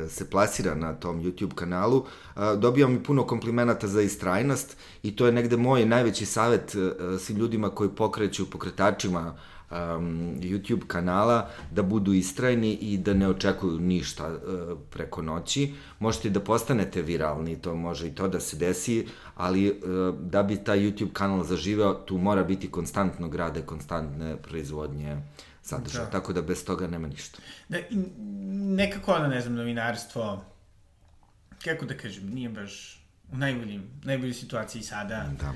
[0.09, 2.05] se plasira na tom YouTube kanalu,
[2.57, 6.75] dobijam i puno komplimenata za istrajnost i to je negde moj najveći savet
[7.19, 9.35] svim ljudima koji pokreću pokretačima
[10.39, 15.73] YouTube kanala da budu istrajni i da ne očekuju ništa uh, preko noći.
[15.99, 20.63] Možete da postanete viralni, to može i to da se desi, ali uh, da bi
[20.63, 25.17] taj YouTube kanal zaživeo, tu mora biti konstantno grade, konstantne proizvodnje
[25.61, 26.11] sadržaja, da.
[26.11, 27.39] tako da bez toga nema ništa.
[27.69, 27.77] Da,
[28.75, 30.45] nekako ono, ne znam, novinarstvo,
[31.63, 35.29] kako da kažem, nije baš u najboljim, najboljoj situaciji sada.
[35.39, 35.53] Da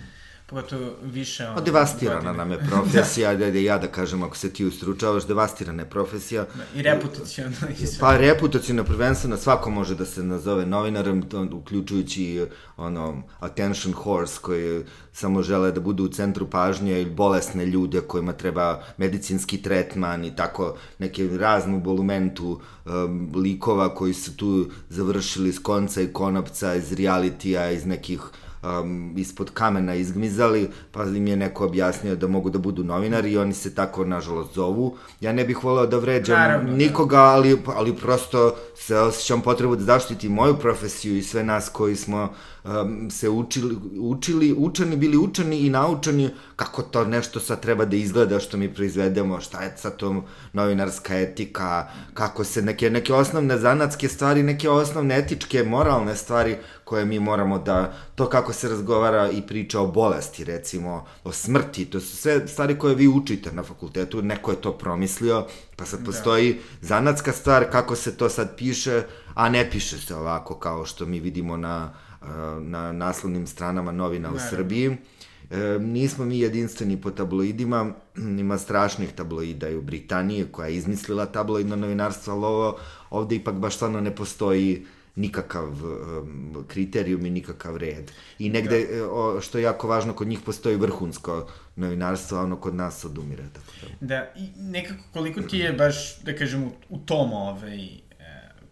[0.48, 1.48] pogotovo više...
[1.48, 3.52] Ono, devastirana nam je profesija, da.
[3.52, 6.46] da ja da kažem, ako se ti ustručavaš, devastirana je profesija.
[6.56, 8.00] Da, I reputacijalno i sve.
[8.00, 12.46] Pa reputacijalno prvenstveno, svako može da se nazove novinarem, uključujući
[12.78, 18.34] ono, attention horse, koji samo žele da budu u centru pažnje ili bolesne ljude kojima
[18.34, 25.60] treba medicinski tretman i tako neke raznu bolumentu um, likova koji su tu završili s
[25.60, 28.20] konca i konopca iz realitija, iz nekih
[28.66, 33.38] um, ispod kamena izgmizali, pa im je neko objasnio da mogu da budu novinari i
[33.38, 34.98] oni se tako, nažalost, zovu.
[35.22, 36.78] Ja ne bih voleo da vređam Naravno, da.
[36.78, 41.96] nikoga, ali, ali prosto se osjećam potrebu da zaštiti moju profesiju i sve nas koji
[41.96, 42.34] smo
[42.66, 47.96] um, se učili, učili, učeni, bili učeni i naučeni kako to nešto sad treba da
[47.96, 50.24] izgleda što mi proizvedemo, šta je sad to
[50.54, 57.06] novinarska etika, kako se neke, neke osnovne zanatske stvari, neke osnovne etičke, moralne stvari koje
[57.06, 62.00] mi moramo da, to kako se razgovara i priča o bolesti, recimo, o smrti, to
[62.00, 66.06] su sve stvari koje vi učite na fakultetu, neko je to promislio, pa sad da.
[66.06, 66.88] postoji da.
[66.88, 71.20] zanatska stvar kako se to sad piše, a ne piše se ovako kao što mi
[71.20, 71.94] vidimo na,
[72.62, 74.98] na naslovnim stranama novina u Srbiji.
[75.52, 77.94] E, nismo mi jedinstveni po tabloidima,
[78.40, 82.78] ima strašnih tabloida i u Britaniji koja je izmislila tabloidno novinarstvo, ali ovo
[83.10, 84.86] ovde ipak baš stvarno ne postoji
[85.16, 88.12] nikakav um, kriterijum i nikakav red.
[88.40, 89.12] I negde, da.
[89.12, 93.44] o, što je jako važno, kod njih postoji vrhunsko novinarstvo, a ono kod nas odumire.
[93.54, 94.08] Tako da.
[94.08, 98.00] da, i nekako koliko ti je baš, da kažem, u, u tom ovaj, e,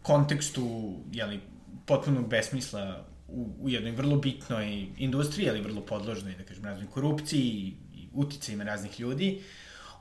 [0.01, 1.39] kontekstu, jeli,
[1.85, 7.41] potpunog besmisla u, u jednoj vrlo bitnoj industriji, ali vrlo podložnoj, da kažem, raznoj korupciji
[7.41, 9.41] i, i uticajima raznih ljudi,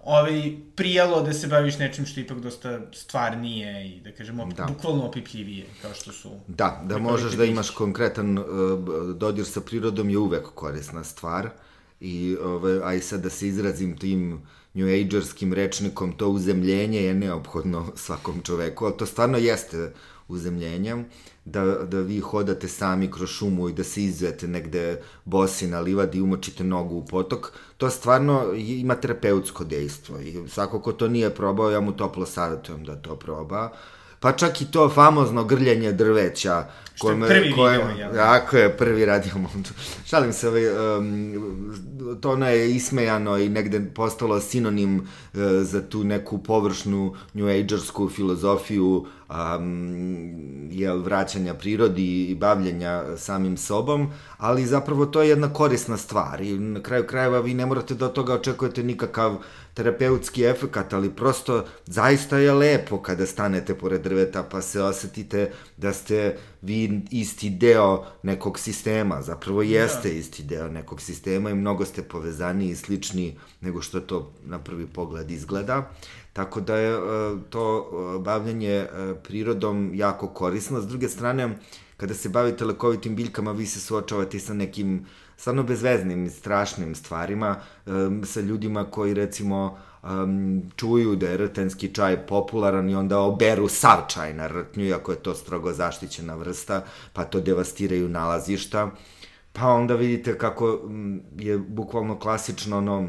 [0.05, 4.65] ovaj, prijalo da se baviš nečim što ipak dosta stvarnije i da kažemo da.
[4.65, 8.45] bukvalno opipljivije kao što su da da možeš da imaš konkretan uh,
[9.17, 11.51] dodir sa prirodom je uvek korisna stvar
[12.01, 14.43] i ovaj aj sad da se izrazim tim
[14.75, 19.93] New Agerskim rečnikom to uzemljenje je neophodno svakom čoveku, ali to stvarno jeste
[20.29, 21.07] uzemljenjem,
[21.45, 26.19] da, da vi hodate sami kroz šumu i da se izvete negde bosi na livadi
[26.19, 31.35] i umočite nogu u potok, to stvarno ima terapeutsko dejstvo i svako ko to nije
[31.35, 33.73] probao, ja mu toplo savjetujem da to proba.
[34.23, 36.65] Pa čak i to famozno grljenje drveća.
[36.95, 38.35] Što je prvi koje, video, ja.
[38.35, 39.71] Jako je prvi radio montu.
[40.07, 41.35] Šalim se, ovaj, um,
[42.21, 48.09] to ono je ismejano i negde postalo sinonim uh, za tu neku površnu New Agersku
[48.09, 55.97] filozofiju um, jel, vraćanja prirodi i bavljenja samim sobom, ali zapravo to je jedna korisna
[55.97, 59.37] stvar i na kraju krajeva vi ne morate da od toga očekujete nikakav
[59.75, 65.93] terapeutski efekat, ali prosto zaista je lepo kada stanete pored drveta pa se osetite da
[65.93, 70.15] ste vi isti deo nekog sistema, zapravo jeste da.
[70.15, 74.87] isti deo nekog sistema i mnogo ste povezani i slični nego što to na prvi
[74.87, 75.91] pogled izgleda.
[76.33, 77.01] Tako da je e,
[77.51, 78.89] to e, bavljanje e,
[79.23, 80.81] prirodom jako korisno.
[80.81, 81.59] S druge strane,
[81.97, 87.57] kada se bavite lekovitim biljkama, vi se suočavate sa nekim stvarno bezveznim strašnim stvarima,
[88.25, 93.99] sa ljudima koji recimo um, čuju da je rtenski čaj popularan i onda oberu sav
[94.09, 98.91] čaj na rtnju, iako je to strogo zaštićena vrsta, pa to devastiraju nalazišta.
[99.53, 100.81] Pa onda vidite kako
[101.37, 103.09] je bukvalno klasično ono,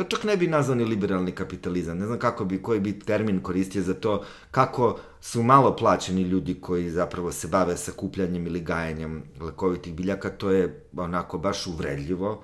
[0.00, 1.98] To čak ne bi nazvao ni liberalni kapitalizam.
[1.98, 6.54] Ne znam kako bi, koji bi termin koristio za to, kako su malo plaćeni ljudi
[6.54, 12.42] koji zapravo se bave sakupljanjem ili gajanjem lekovitih biljaka, to je onako baš uvredljivo.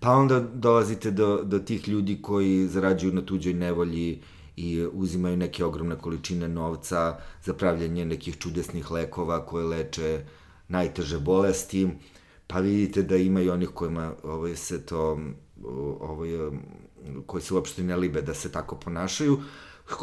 [0.00, 4.22] Pa onda dolazite do, do tih ljudi koji zarađuju na tuđoj nevolji
[4.56, 10.24] i uzimaju neke ogromne količine novca za pravljanje nekih čudesnih lekova koje leče
[10.68, 11.88] najteže bolesti
[12.52, 15.18] pa vidite da ima i onih kojima ovaj, se to,
[16.00, 16.30] ovaj,
[17.26, 19.40] koji se uopšte ne libe da se tako ponašaju.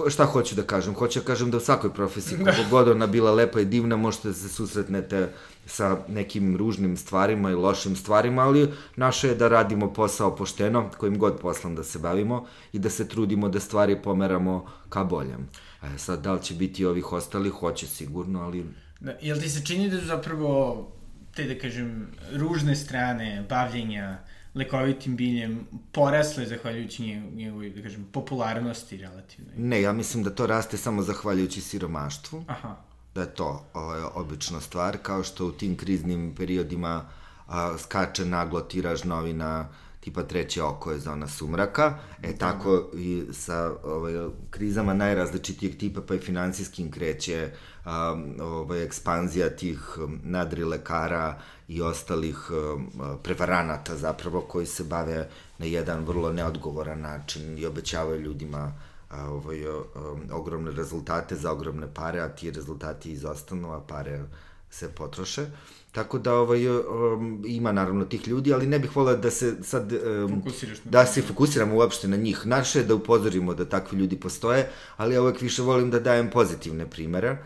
[0.10, 0.96] Šta hoću da kažem?
[0.96, 4.28] Hoću da kažem da u svakoj profesiji, kako god ona bila lepa i divna, možete
[4.28, 5.30] da se susretnete
[5.66, 11.18] sa nekim ružnim stvarima i lošim stvarima, ali naše je da radimo posao pošteno, kojim
[11.18, 15.50] god poslom da se bavimo i da se trudimo da stvari pomeramo ka boljem.
[15.84, 17.52] E, sad, da li će biti ovih ostalih?
[17.52, 18.66] Hoće sigurno, ali...
[19.00, 20.88] Da, jel ti se čini da zapravo
[21.36, 24.18] te, da kažem, ružne strane bavljenja
[24.56, 27.04] lekovitim biljem porasle zahvaljujući
[27.36, 29.52] njegovoj, da kažem, popularnosti relativno?
[29.58, 32.44] Ne, ja mislim da to raste samo zahvaljujući siromaštvu.
[32.48, 32.76] Aha.
[33.16, 37.06] Da je to ovaj, obična stvar, kao što u tim kriznim periodima
[37.48, 39.68] a, skače naglo tiraž novina
[40.10, 44.14] tipa treće oko je zona sumraka, e tako i sa ovaj,
[44.50, 47.52] krizama najrazličitijeg tipa, pa i finansijskim kreće
[47.86, 49.80] um, ovaj, ekspanzija tih
[50.24, 52.88] nadri lekara i ostalih um,
[53.24, 58.74] prevaranata zapravo koji se bave na jedan vrlo neodgovoran način i obećavaju ljudima
[59.12, 59.86] ovaj, um,
[60.32, 64.22] ogromne rezultate za ogromne pare, a ti rezultati izostanu, a pare
[64.70, 65.46] se potroše.
[65.92, 69.94] Tako da ovaj, um, ima naravno tih ljudi, ali ne bih volao da se sad...
[69.94, 70.44] Um,
[70.84, 72.46] da se fokusiramo uopšte na njih.
[72.46, 76.30] Naše je da upozorimo da takvi ljudi postoje, ali ja uvek više volim da dajem
[76.30, 77.38] pozitivne primere.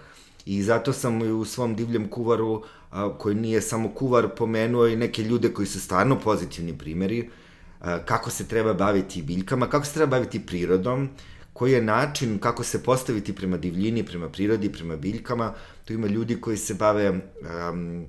[0.46, 5.24] I zato sam u svom divljem kuvaru, a, koji nije samo kuvar, pomenuo i neke
[5.24, 7.30] ljude koji su stvarno pozitivni primeri,
[7.80, 11.10] a, kako se treba baviti biljkama, kako se treba baviti prirodom,
[11.54, 15.54] koji je način kako se postaviti prema divljini, prema prirodi, prema biljkama.
[15.86, 18.06] Tu ima ljudi koji se bave um,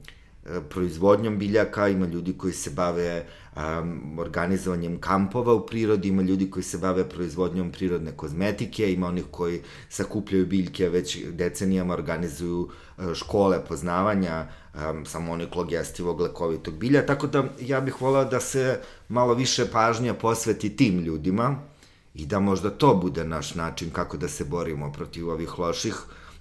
[0.71, 3.27] proizvodnjom biljaka, ima ljudi koji se bave
[3.57, 9.25] um, organizovanjem kampova u prirodi, ima ljudi koji se bave proizvodnjom prirodne kozmetike, ima onih
[9.31, 17.07] koji sakupljaju biljke, već decenijama organizuju uh, škole poznavanja um, samo onih jestivog lekovitog bilja,
[17.07, 21.74] tako da ja bih volao da se malo više pažnja posveti tim ljudima
[22.15, 25.95] i da možda to bude naš način kako da se borimo protiv ovih loših,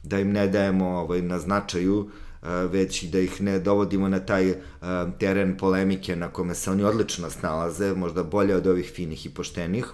[0.03, 2.09] da im ne dajemo ovaj, na značaju
[2.69, 4.55] već i da ih ne dovodimo na taj
[5.19, 9.86] teren polemike na kome se oni odlično snalaze, možda bolje od ovih finih i poštenih,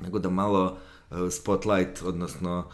[0.00, 0.78] nego da malo
[1.30, 2.70] spotlight, odnosno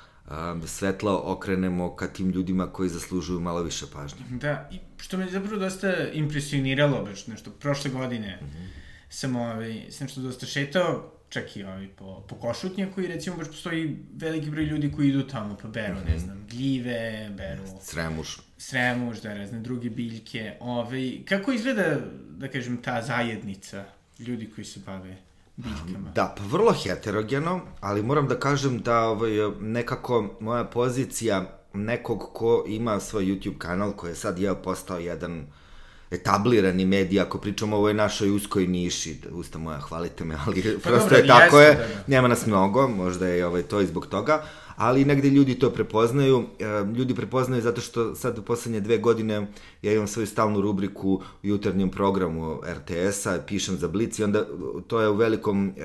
[0.66, 4.20] svetlo okrenemo ka tim ljudima koji zaslužuju malo više pažnje.
[4.31, 8.68] Da, i što me zapravo dosta impresioniralo, baš nešto, prošle godine mm -hmm.
[9.09, 13.47] sam, ovaj, sam što dosta šetao, čak i ovaj, po, po Košutnjaku i recimo baš
[13.47, 16.09] postoji veliki broj ljudi koji idu tamo pa beru, mm -hmm.
[16.09, 16.25] ne mhm.
[16.25, 17.62] znam, gljive, beru...
[17.83, 18.38] Sremuš.
[18.59, 20.57] Sremuš, da razne druge biljke.
[20.61, 21.97] Ovaj, kako izgleda,
[22.31, 23.85] da kažem, ta zajednica
[24.19, 25.16] ljudi koji se bave
[25.57, 26.11] biljkama?
[26.14, 32.64] Da, pa vrlo heterogeno, ali moram da kažem da ovaj, nekako moja pozicija nekog ko
[32.69, 35.47] ima svoj YouTube kanal koji je sad je postao jedan
[36.11, 40.90] etablirani mediji, ako pričamo o ovoj našoj uskoj niši, usta moja, hvalite me, ali pa
[40.90, 41.87] prosto dobro, je tako je, da, da.
[42.07, 44.42] nema nas mnogo, možda je ovaj, to i zbog toga,
[44.81, 46.45] ali negde ljudi to prepoznaju.
[46.59, 46.64] E,
[46.97, 49.47] ljudi prepoznaju zato što sad u poslednje dve godine
[49.83, 54.47] ja imam svoju stalnu rubriku u jutarnjem programu RTS-a, pišem za Blic i onda
[54.87, 55.83] to je u velikom, e,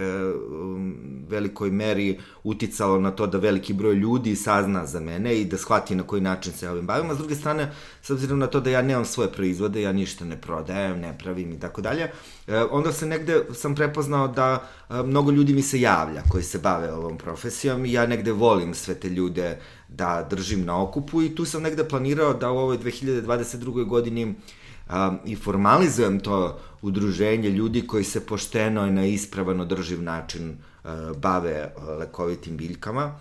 [1.28, 5.96] velikoj meri uticalo na to da veliki broj ljudi sazna za mene i da shvati
[5.96, 7.10] na koji način se ovim bavim.
[7.10, 10.26] A s druge strane, s obzirom na to da ja nemam svoje proizvode, ja ništa
[10.26, 12.12] ne prodajem, ne pravim i tako dalje,
[12.48, 16.94] e, onda se negde sam prepoznao da mnogo ljudi mi se javlja koji se bave
[16.94, 21.46] ovom profesijom i ja negde volim sve te ljude da držim na okupu i tu
[21.46, 23.86] sam negde planirao da u ovoj 2022.
[23.86, 30.50] godini um, i formalizujem to udruženje ljudi koji se pošteno i na ispravan održiv način
[30.50, 33.14] uh, bave uh, lekovitim biljkama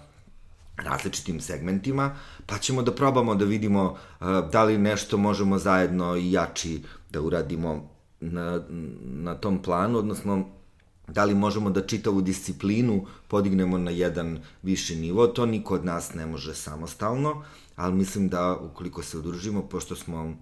[0.76, 6.32] različitim segmentima, pa ćemo da probamo da vidimo uh, da li nešto možemo zajedno i
[6.32, 8.60] jači da uradimo na,
[9.00, 10.44] na tom planu, odnosno
[11.08, 16.14] da li možemo da čitavu disciplinu podignemo na jedan viši nivo, to niko od nas
[16.14, 17.44] ne može samostalno,
[17.76, 20.36] ali mislim da ukoliko se udružimo, pošto smo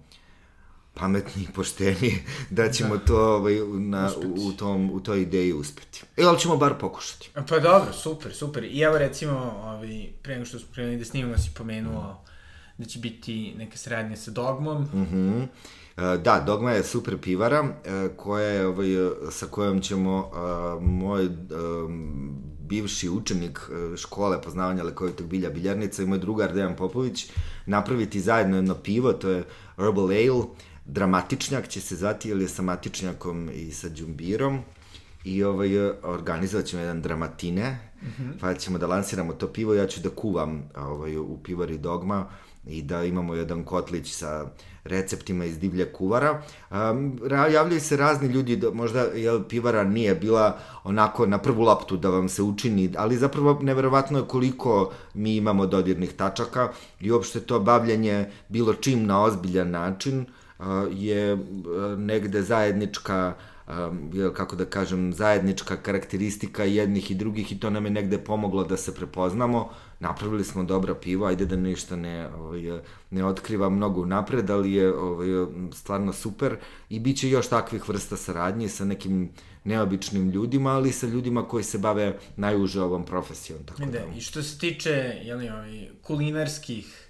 [0.93, 3.05] pametni i pošteni, da ćemo da.
[3.05, 6.03] to ovaj, na, u, tom, u toj ideji uspeti.
[6.17, 7.29] E, ali ćemo bar pokušati.
[7.49, 8.63] Pa dobro, super, super.
[8.63, 12.17] I evo recimo, ovaj, pre nego što smo krenuli da snimamo, si pomenuo mm.
[12.77, 14.81] da će biti neka sradnja sa Dogmom.
[14.81, 15.17] Mhm.
[15.17, 15.47] Mm E,
[15.97, 18.87] da, Dogma je super pivara e, koja je, ovaj,
[19.31, 20.31] sa kojom ćemo
[20.81, 21.29] moj
[22.73, 27.31] bivši učenik e, škole poznavanja lekovitog bilja biljarnica i moj drugar Dejan Popović
[27.65, 29.43] napraviti zajedno jedno pivo, to je
[29.77, 30.43] Herbal Ale,
[30.85, 34.59] dramatičnjak će se zvati, ili je sa matičnjakom i sa džumbirom
[35.23, 38.39] i ovaj, organizovat ćemo jedan dramatine, mm -hmm.
[38.39, 42.29] pa ćemo da lansiramo to pivo, ja ću da kuvam ovaj, u pivari Dogma,
[42.67, 44.45] i da imamo jedan kotlić sa
[44.83, 46.41] receptima iz divlje kuvara.
[46.71, 51.97] Um, javljaju se razni ljudi, da možda jel, pivara nije bila onako na prvu loptu
[51.97, 57.39] da vam se učini, ali zapravo neverovatno je koliko mi imamo dodirnih tačaka i uopšte
[57.39, 60.25] to bavljanje bilo čim na ozbiljan način
[60.59, 61.39] uh, je uh,
[61.97, 63.33] negde zajednička
[63.67, 68.63] um, kako da kažem, zajednička karakteristika jednih i drugih i to nam je negde pomoglo
[68.63, 69.69] da se prepoznamo.
[70.03, 72.61] Napravili smo dobra piva, ajde da ništa ne, ovaj,
[73.09, 75.27] ne otkriva mnogo napred, ali je ovaj,
[75.73, 76.57] stvarno super
[76.89, 79.29] i bit će još takvih vrsta saradnje sa nekim
[79.63, 83.63] neobičnim ljudima, ali sa ljudima koji se bave najuže ovom profesijom.
[83.65, 84.05] Tako da, da.
[84.17, 84.89] I što se tiče
[85.23, 87.07] jeli, ovaj, kulinarskih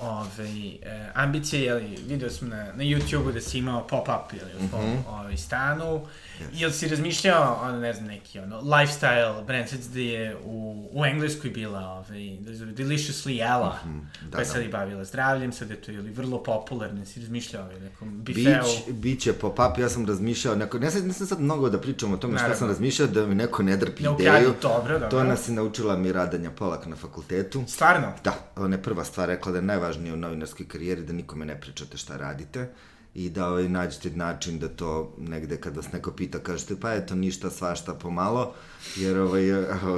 [0.00, 0.48] ove,
[0.82, 4.84] e, ambicije, jeli, video sam na, na YouTube-u da si imao pop-up, jeli, u svom
[4.84, 5.08] mm -hmm.
[5.08, 6.06] ovaj, stanu.
[6.52, 11.04] Jel si razmišljao, ono, ne znam, neki, ono, lifestyle brand, sad da je u, u
[11.04, 14.30] Engleskoj bila, ovaj, da zove Deliciously Ella, mm -hmm.
[14.30, 14.78] da, koja se da.
[14.78, 18.42] bavila zdravljem, sad je to, jeli, vrlo popularno, si razmišljao, ovaj, nekom bifeu.
[18.42, 22.16] Bić, biće pop-up, ja sam razmišljao, neko, ne, ne sam sad mnogo da pričam o
[22.16, 22.54] tome Naravno.
[22.54, 24.54] šta sam razmišljao, da mi neko ne drpi ne ideju.
[24.62, 25.08] dobro, dobro.
[25.10, 27.64] To nas je naučila mi Radanja Polak na fakultetu.
[27.68, 28.12] Stvarno?
[28.24, 31.60] Da, ona je prva stvar rekla da je najvažnije u novinarskoj karijeri da nikome ne
[31.60, 32.68] pričate šta radite
[33.16, 37.14] i da ovaj, nađete način da to negde kad vas neko pita kažete pa eto
[37.14, 38.52] ništa svašta pomalo
[38.96, 39.44] jer ovaj,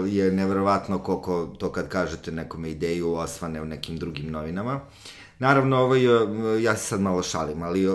[0.07, 4.81] je neverovatno koliko to kad kažete nekome ideju osvane u nekim drugim novinama.
[5.39, 6.03] Naravno, ovaj,
[6.63, 7.89] ja se sad malo šalim, ali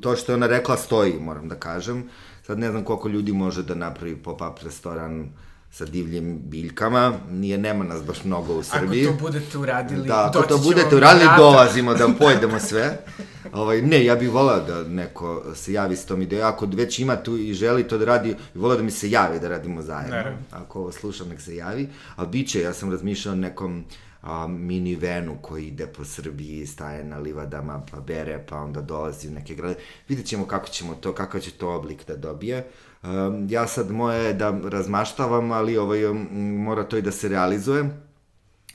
[0.00, 2.08] to što je ona rekla stoji, moram da kažem.
[2.46, 5.28] Sad ne znam koliko ljudi može da napravi pop-up restoran
[5.70, 9.06] sa divljim biljkama, nije, nema nas baš mnogo u Srbiji.
[9.06, 12.98] Ako to budete uradili, da, ako to budete uradili, dolazimo da pojedemo sve.
[13.52, 17.16] Ovaj, ne, ja bih volao da neko se javi s tom idejom, ako već ima
[17.16, 20.16] tu i želi to da radi, volao da mi se javi da radimo zajedno.
[20.16, 20.38] Naravno.
[20.50, 21.88] Ako ovo slušam, nek se javi.
[22.16, 23.84] A biće, ja sam razmišljao nekom
[24.22, 29.30] a, minivenu koji ide po Srbiji, staje na livadama, pa bere, pa onda dolazi u
[29.30, 29.74] neke grade.
[30.08, 32.66] Vidjet ćemo kako ćemo to, kakav će to oblik da dobije.
[33.02, 37.28] Um, ja sad moje je da razmaštavam, ali ovaj, um, mora to i da se
[37.28, 37.84] realizuje.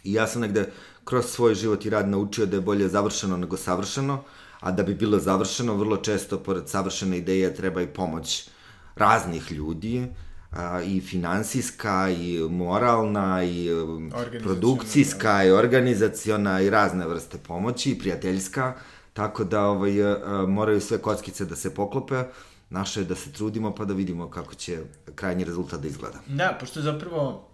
[0.04, 0.70] I ja sam negde
[1.04, 4.24] kroz svoj život i rad naučio da je bolje završeno nego savršeno,
[4.60, 8.50] a da bi bilo završeno, vrlo često, pored savršene ideje, treba i pomoć
[8.96, 10.08] raznih ljudi,
[10.52, 14.12] a, i finansijska, i moralna, i um,
[14.44, 15.44] produkcijska, da.
[15.44, 18.74] i organizaciona, i razne vrste pomoći, i prijateljska,
[19.14, 22.24] tako da ovaj, a, moraju sve kockice da se poklope,
[22.70, 24.80] naše je da se trudimo pa da vidimo kako će
[25.16, 26.20] krajnji rezultat da izgleda.
[26.28, 27.48] Da, pošto zapravo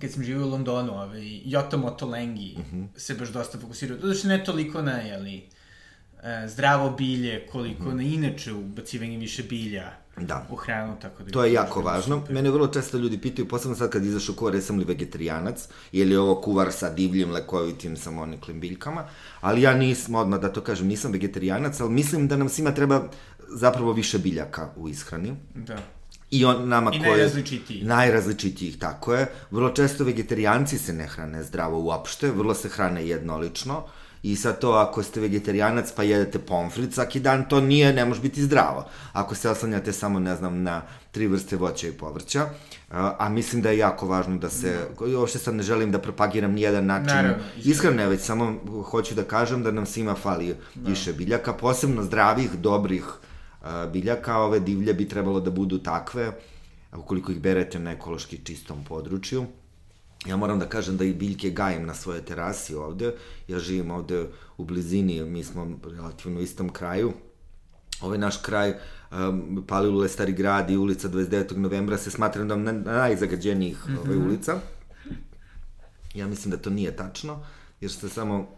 [0.00, 2.82] kad sam živio u Londonu, ovaj, Jota Motolengi uh mhm.
[2.82, 2.88] -huh.
[2.96, 5.48] se baš dosta fokusirao, doduše ne toliko na, jeli, e,
[6.46, 7.96] zdravo bilje, koliko uh mhm.
[7.96, 7.96] -huh.
[7.96, 10.46] na inače ubacivanje više bilja da.
[10.50, 11.30] u hranu, tako da...
[11.30, 12.20] To je jako važno.
[12.20, 12.34] Super.
[12.34, 16.16] Mene vrlo često ljudi pitaju, posebno sad kad izašu kuvar, jesam li vegetarijanac, je li
[16.16, 19.04] ovo kuvar sa divljim, lekovitim, samoniklim biljkama,
[19.40, 23.02] ali ja nisam, odmah da to kažem, nisam vegetarijanac, ali mislim da nam svima treba
[23.48, 25.36] zapravo više biljaka u ishrani.
[25.54, 25.76] Da.
[26.30, 27.10] I on nama I koje...
[27.10, 27.86] najrazličitijih.
[27.86, 29.26] Najrazličitijih, tako je.
[29.50, 33.84] Vrlo često vegetarijanci se ne hrane zdravo uopšte, vrlo se hrane jednolično.
[34.24, 38.20] I sad to, ako ste vegetarijanac pa jedete pomfrit svaki dan, to nije, ne može
[38.20, 38.84] biti zdravo.
[39.12, 42.46] Ako se oslanjate samo, ne znam, na tri vrste voća i povrća,
[42.90, 45.06] a, mislim da je jako važno da se, no.
[45.06, 45.18] Da.
[45.18, 48.58] uopšte sad ne želim da propagiram nijedan način Naravno, ishrane, već samo
[48.90, 50.56] hoću da kažem da nam svima fali.
[50.74, 50.90] Da.
[50.90, 53.04] više biljaka, posebno zdravih, dobrih
[53.92, 56.32] biljaka, ove divlje bi trebalo da budu takve,
[56.96, 59.46] ukoliko ih berete na ekološki čistom području.
[60.26, 63.14] Ja moram da kažem da i biljke gajim na svoje terasi ovde.
[63.48, 67.12] Ja živim ovde u blizini, mi smo relativno u istom kraju.
[68.00, 68.74] Ovaj naš kraj,
[69.12, 71.56] um, Palilule, Stari grad i ulica 29.
[71.56, 73.98] novembra se smatra da na, najzagađenijih mm -hmm.
[73.98, 74.60] ovaj, ulica.
[76.14, 77.44] Ja mislim da to nije tačno,
[77.80, 78.48] jer se samo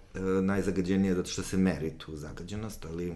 [0.42, 3.14] najzagađenije zato što se meri tu zagađenost, ali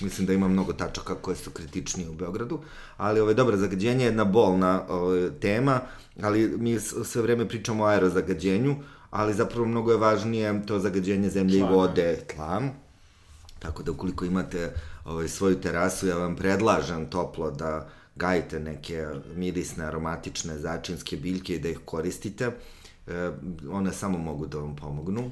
[0.00, 2.60] mislim da ima mnogo tačaka koje su kritičnije u Beogradu,
[2.96, 5.80] ali ovaj, dobro, zagađenje je jedna bolna ovaj, tema,
[6.22, 8.76] ali mi sve vreme pričamo o aerozagađenju,
[9.10, 12.62] ali zapravo mnogo je važnije to zagađenje zemlje Tla, i vode, tla.
[13.58, 14.74] Tako da ukoliko imate
[15.04, 21.58] ovaj, svoju terasu, ja vam predlažem toplo da gajite neke mirisne, aromatične, začinske biljke i
[21.58, 22.50] da ih koristite.
[23.06, 23.30] E,
[23.70, 25.30] one samo mogu da vam pomognu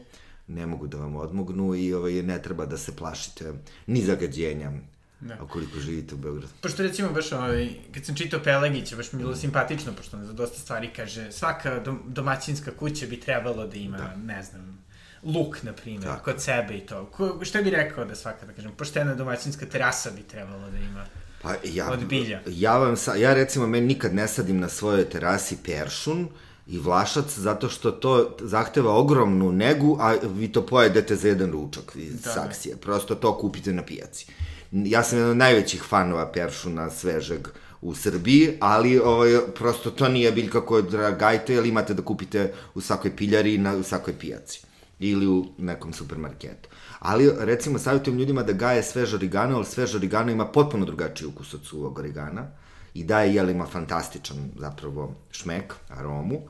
[0.54, 3.52] ne mogu da vam odmognu i ovaj, ne treba da se plašite
[3.86, 4.72] ni zagađenja
[5.20, 5.36] Da.
[5.42, 6.52] Ukoliko živite u Beogradu.
[6.60, 9.36] Pošto recimo baš ovaj, kad sam čitao Pelegića, baš mi bilo mm.
[9.36, 13.96] simpatično, pošto on za dosta stvari kaže, svaka dom, domaćinska kuća bi trebalo da ima,
[13.96, 14.16] da.
[14.16, 14.84] ne znam,
[15.22, 16.24] luk, na primjer, Tako.
[16.24, 17.06] kod sebe i to.
[17.06, 21.04] Ko, šta bi rekao da svaka, da kažem, poštena domaćinska terasa bi trebalo da ima?
[21.42, 22.40] Pa ja, od bilja.
[22.46, 26.28] Ja, vam sa, ja recimo, meni nikad ne sadim na svojoj terasi peršun,
[26.70, 31.92] i vlašac zato što to zahteva ogromnu negu, a vi to pojedete za jedan ručak
[31.94, 32.76] iz da, saksije.
[32.76, 34.26] Prosto to kupite na pijaci.
[34.72, 37.48] Ja sam jedan od najvećih fanova peršuna svežeg
[37.80, 42.80] u Srbiji, ali ovaj, prosto to nije biljka koju dragajte, jer imate da kupite u
[42.80, 44.62] svakoj piljari na u svakoj pijaci
[44.98, 46.68] ili u nekom supermarketu.
[46.98, 51.54] Ali, recimo, savjetujem ljudima da gaje svež origano, ali svež origano ima potpuno drugačiji ukus
[51.54, 52.46] od suvog origana
[52.94, 56.40] i daje jelima fantastičan, zapravo, šmek, aromu.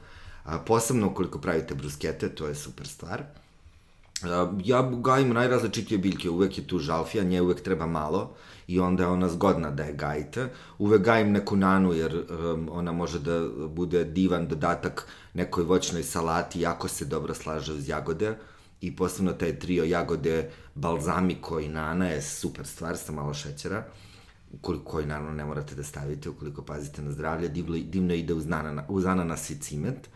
[0.45, 3.23] A, posebno ukoliko pravite bruskete, to je super stvar.
[4.65, 8.35] Ja gajim najrazličitije biljke, uvek je tu žalfija, nje uvek treba malo
[8.67, 10.49] i onda je ona zgodna da je gajite.
[10.79, 16.61] Uvek gajim neku nanu jer um, ona može da bude divan dodatak nekoj voćnoj salati,
[16.61, 18.37] jako se dobro slaže uz jagode
[18.81, 23.85] i posebno taj trio jagode balzamiko i nana je super stvar sa malo šećera
[24.85, 28.85] koji naravno ne morate da stavite ukoliko pazite na zdravlje, divno, divno ide uz, nanana,
[28.89, 30.09] uz ananas i cimet.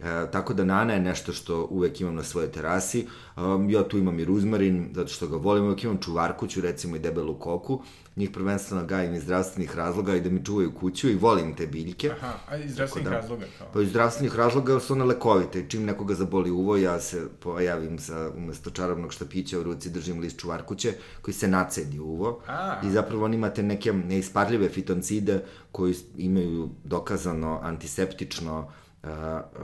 [0.00, 3.06] E, tako da nana je nešto što uvek imam na svojoj terasi.
[3.36, 5.64] Um, ja tu imam i ruzmarin, zato što ga volim.
[5.64, 7.82] Uvek imam čuvarkuću, recimo i debelu koku.
[8.16, 12.10] Njih prvenstveno gajim iz zdravstvenih razloga i da mi čuvaju kuću i volim te biljke.
[12.10, 13.44] Aha, a iz zdravstvenih da, razloga?
[13.58, 13.68] Kao?
[13.72, 15.64] Pa iz zdravstvenih razloga su one lekovite.
[15.68, 20.40] Čim nekoga zaboli uvo, ja se pojavim sa, umesto čarobnog štapića u ruci držim list
[20.40, 20.92] čuvarkuće
[21.22, 22.40] koji se nacedi uvo.
[22.46, 22.80] A.
[22.84, 28.68] I zapravo on imate neke neisparljive fitoncide koji imaju dokazano antiseptično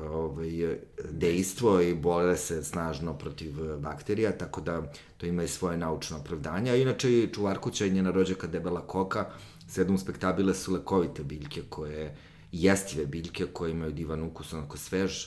[0.03, 0.78] ovaj,
[1.11, 4.82] dejstvo i bore se snažno protiv bakterija, tako da
[5.16, 6.70] to ima i svoje naučno opravdanje.
[6.70, 9.26] A inače i čuvarkuća i njena rođaka debela koka,
[9.68, 12.16] sedum spektabile su lekovite biljke koje,
[12.53, 15.26] jestive biljke koje imaju divan ukus, onako svež,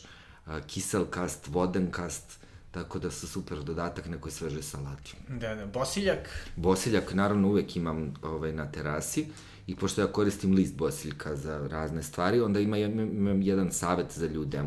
[0.68, 2.40] kiselkast, vodenkast,
[2.72, 5.16] tako da su super dodatak nekoj svežoj salati.
[5.30, 6.30] Da, da, bosiljak?
[6.56, 9.28] Bosiljak naravno uvek imam ovaj, na terasi
[9.68, 14.28] i pošto ja koristim list bosiljka za razne stvari, onda ima, imam jedan savet za
[14.28, 14.64] ljude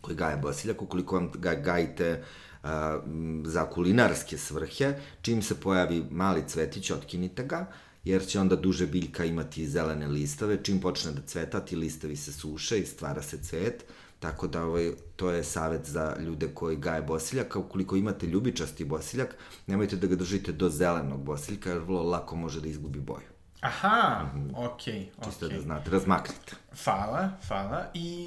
[0.00, 2.22] koji gaje bosiljak, ukoliko vam ga gajite
[2.62, 2.68] uh,
[3.44, 7.66] za kulinarske svrhe, čim se pojavi mali cvetić, otkinite ga,
[8.04, 12.32] jer će onda duže biljka imati zelene listove, čim počne da cveta, ti listovi se
[12.32, 13.84] suše i stvara se cvet,
[14.20, 19.34] tako da ovaj, to je savet za ljude koji gaje bosiljak, ukoliko imate ljubičasti bosiljak,
[19.66, 23.32] nemojte da ga držite do zelenog bosiljka, jer vrlo lako može da izgubi boju.
[23.62, 24.66] Aha, mm -hmm.
[24.66, 24.94] okej.
[24.94, 25.54] Okay, Čisto okay.
[25.54, 26.52] da znate, razmaknite.
[26.84, 27.86] Hvala, hvala.
[27.94, 28.26] I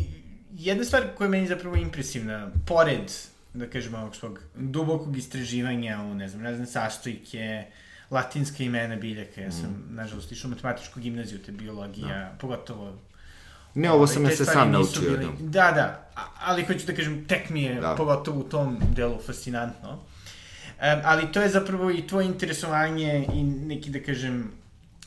[0.57, 3.11] jedna stvar koja je meni zapravo impresivna, pored,
[3.53, 7.65] da kažem, ovog svog dubokog istraživanja u, ne znam, razne sastojke,
[8.11, 9.95] latinske imena biljaka, ja sam, mm.
[9.95, 12.35] nažalost, išao u matematičku gimnaziju, te biologija, da.
[12.39, 12.93] pogotovo
[13.75, 15.01] Ne, ovo sam ja se sam naučio.
[15.01, 16.09] Bili, da, da,
[16.45, 17.95] ali hoću da kažem, tek mi je, da.
[17.95, 19.89] pogotovo u tom delu, fascinantno.
[19.91, 24.51] Um, ali to je zapravo i tvoje interesovanje i neki, da kažem,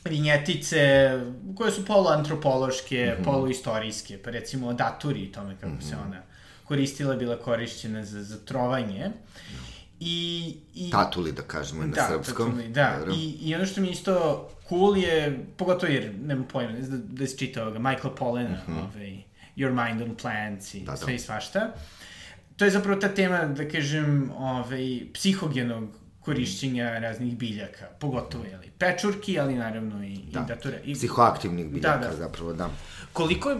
[0.05, 1.11] vinjetice
[1.55, 3.25] koje su poluantropološke, mm -hmm.
[3.25, 5.89] poluistorijske, pa recimo daturi i tome kako mm -hmm.
[5.89, 6.07] se mhm.
[6.07, 6.21] ona
[6.63, 9.11] koristila, bila korišćena za, za trovanje.
[9.99, 12.51] I, i, tatuli, da kažemo, na da, srpskom.
[12.51, 13.13] Tatuli, da, Dobro.
[13.13, 17.37] I, i ono što mi isto cool je, pogotovo jer, nema pojma, da, da se
[17.37, 18.79] čita ovoga, Michael Pollan, mm -hmm.
[18.79, 19.23] ovaj,
[19.55, 20.97] Your Mind on Plants i da, da.
[20.97, 21.73] sve i svašta.
[22.57, 25.89] To je zapravo ta tema, da kažem, ovaj, psihogenog
[26.19, 30.39] korišćenja raznih biljaka, pogotovo jeli, pečurki, ali naravno i, da.
[30.39, 30.81] i dature.
[30.85, 32.15] I, Psihoaktivnih biljaka da, da.
[32.15, 32.69] zapravo, da.
[33.13, 33.55] Koliko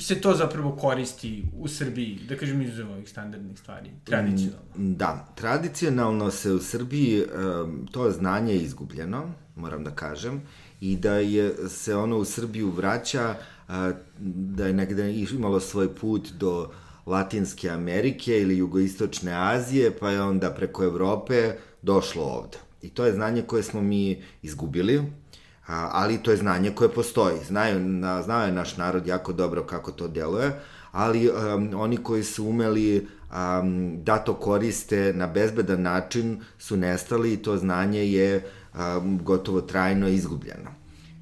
[0.00, 4.66] se to zapravo koristi u Srbiji, da kažem iz ovih standardnih stvari, tradicionalno?
[4.76, 10.42] Mm, da, tradicionalno se u Srbiji um, to znanje izgubljeno, moram da kažem,
[10.80, 13.34] i da je se ono u Srbiju vraća,
[14.18, 16.70] da je negde imalo svoj put do
[17.06, 22.58] Latinske Amerike ili Jugoistočne Azije, pa je onda preko Evrope došlo ovde.
[22.82, 25.02] I to je znanje koje smo mi izgubili,
[25.66, 27.38] a, ali to je znanje koje postoji.
[27.46, 30.52] Znaju, na, znao je naš narod jako dobro kako to deluje,
[30.92, 37.32] ali um, oni koji su umeli um, da to koriste na bezbedan način su nestali
[37.32, 40.70] i to znanje je um, gotovo trajno izgubljeno.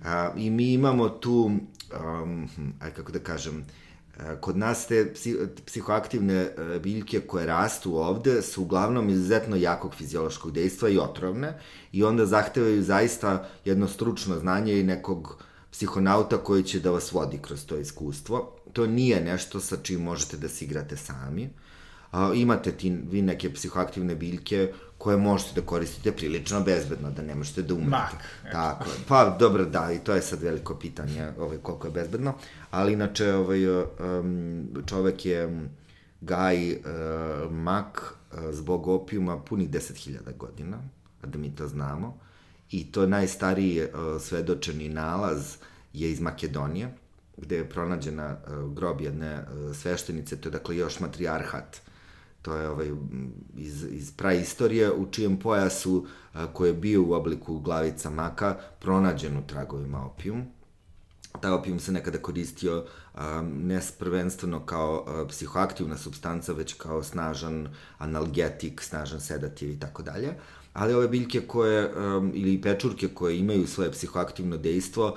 [0.00, 2.48] Uh, I mi imamo tu, um,
[2.80, 3.64] aj kako da kažem,
[4.40, 5.14] Kod nas te
[5.66, 11.58] psihoaktivne e, biljke koje rastu ovde su uglavnom izuzetno jakog fiziološkog dejstva i otrovne
[11.92, 17.38] i onda zahtevaju zaista jedno stručno znanje i nekog psihonauta koji će da vas vodi
[17.42, 18.52] kroz to iskustvo.
[18.72, 21.50] To nije nešto sa čim možete da se igrate sami.
[22.34, 27.62] Imate ti, vi neke psihoaktivne biljke koje možete da koristite prilično bezbedno, da ne možete
[27.62, 27.90] da umrete.
[27.90, 28.52] Mak.
[28.52, 28.96] Tako je.
[29.08, 32.34] Pa, dobro, da, i to je sad veliko pitanje ovaj, koliko je bezbedno,
[32.70, 35.68] ali inače ovaj, um, čovek je
[36.20, 36.78] gaj uh,
[37.50, 40.78] mak uh, zbog opijuma punih 10.000 godina,
[41.22, 42.18] a da mi to znamo,
[42.70, 45.56] i to najstariji uh, svedočeni nalaz
[45.92, 46.94] je iz Makedonije,
[47.36, 51.80] gde je pronađena uh, grob jedne uh, sveštenice, to je dakle još matrijarhat,
[52.42, 52.90] to je ovaj,
[53.56, 59.36] iz, iz praistorije, u čijem pojasu, uh, koji je bio u obliku glavica maka, pronađen
[59.36, 60.44] u tragovima opijum.
[61.40, 62.84] Taj opijum se nekada koristio
[63.14, 63.22] um,
[63.66, 67.68] ne prvenstveno kao uh, psihoaktivna substanca, već kao snažan
[67.98, 70.34] analgetik, snažan sedativ i tako dalje
[70.72, 71.90] ali ove biljke koje,
[72.34, 75.16] ili pečurke koje imaju svoje psihoaktivno dejstvo,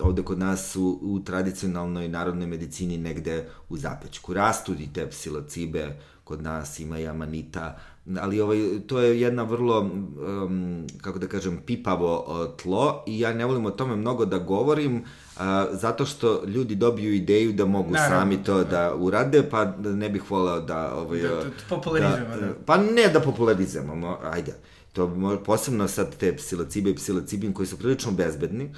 [0.00, 4.34] ovde kod nas su u tradicionalnoj narodnoj medicini negde u zapećku.
[4.34, 5.96] Rastu i te psilocibe,
[6.26, 7.78] kod nas ima i amanita,
[8.20, 13.34] ali ovaj, to je jedna vrlo, um, kako da kažem, pipavo uh, tlo i ja
[13.34, 17.90] ne volim o tome mnogo da govorim, uh, zato što ljudi dobiju ideju da mogu
[17.90, 20.94] Naravno, sami to da, da urade, pa ne bih voleo da...
[20.94, 22.54] Ovaj, da, da, da popularizujemo, da, da.
[22.66, 24.52] Pa ne da popularizujemo, ajde.
[24.52, 28.74] Uh, to posebno sad te psilocibe i psilocibin koji su prilično bezbedni,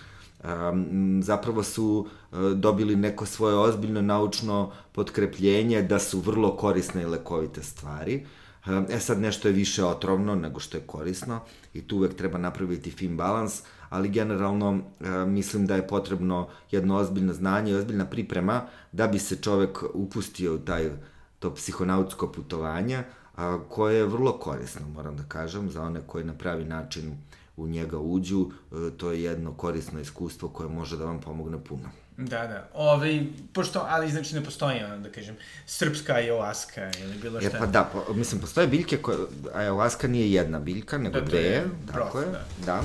[1.22, 7.62] zapravo su uh, dobili neko svoje ozbiljno naučno potkrepljenje da su vrlo korisne i lekovite
[7.62, 8.26] stvari.
[8.66, 11.40] Um, e sad nešto je više otrovno nego što je korisno
[11.74, 16.96] i tu uvek treba napraviti fin balans, ali generalno uh, mislim da je potrebno jedno
[16.96, 18.62] ozbiljno znanje i ozbiljna priprema
[18.92, 20.90] da bi se čovek upustio u taj
[21.38, 23.02] to psihonautsko putovanje,
[23.36, 27.16] a, koje je vrlo korisno, moram da kažem, za one koji na pravi način
[27.58, 31.88] u njega uđu, e, to je jedno korisno iskustvo koje može da vam pomogne puno.
[32.16, 32.68] Da, da.
[32.74, 35.36] Ove, ovaj, pošto, ali znači ne postoji, da kažem,
[35.66, 37.56] srpska ayahuasca ili bilo šta.
[37.56, 39.18] E, pa da, po, mislim, postoje biljke koje,
[39.54, 42.44] ayahuasca nije jedna biljka, nego da, dve, tako je, da.
[42.66, 42.82] da.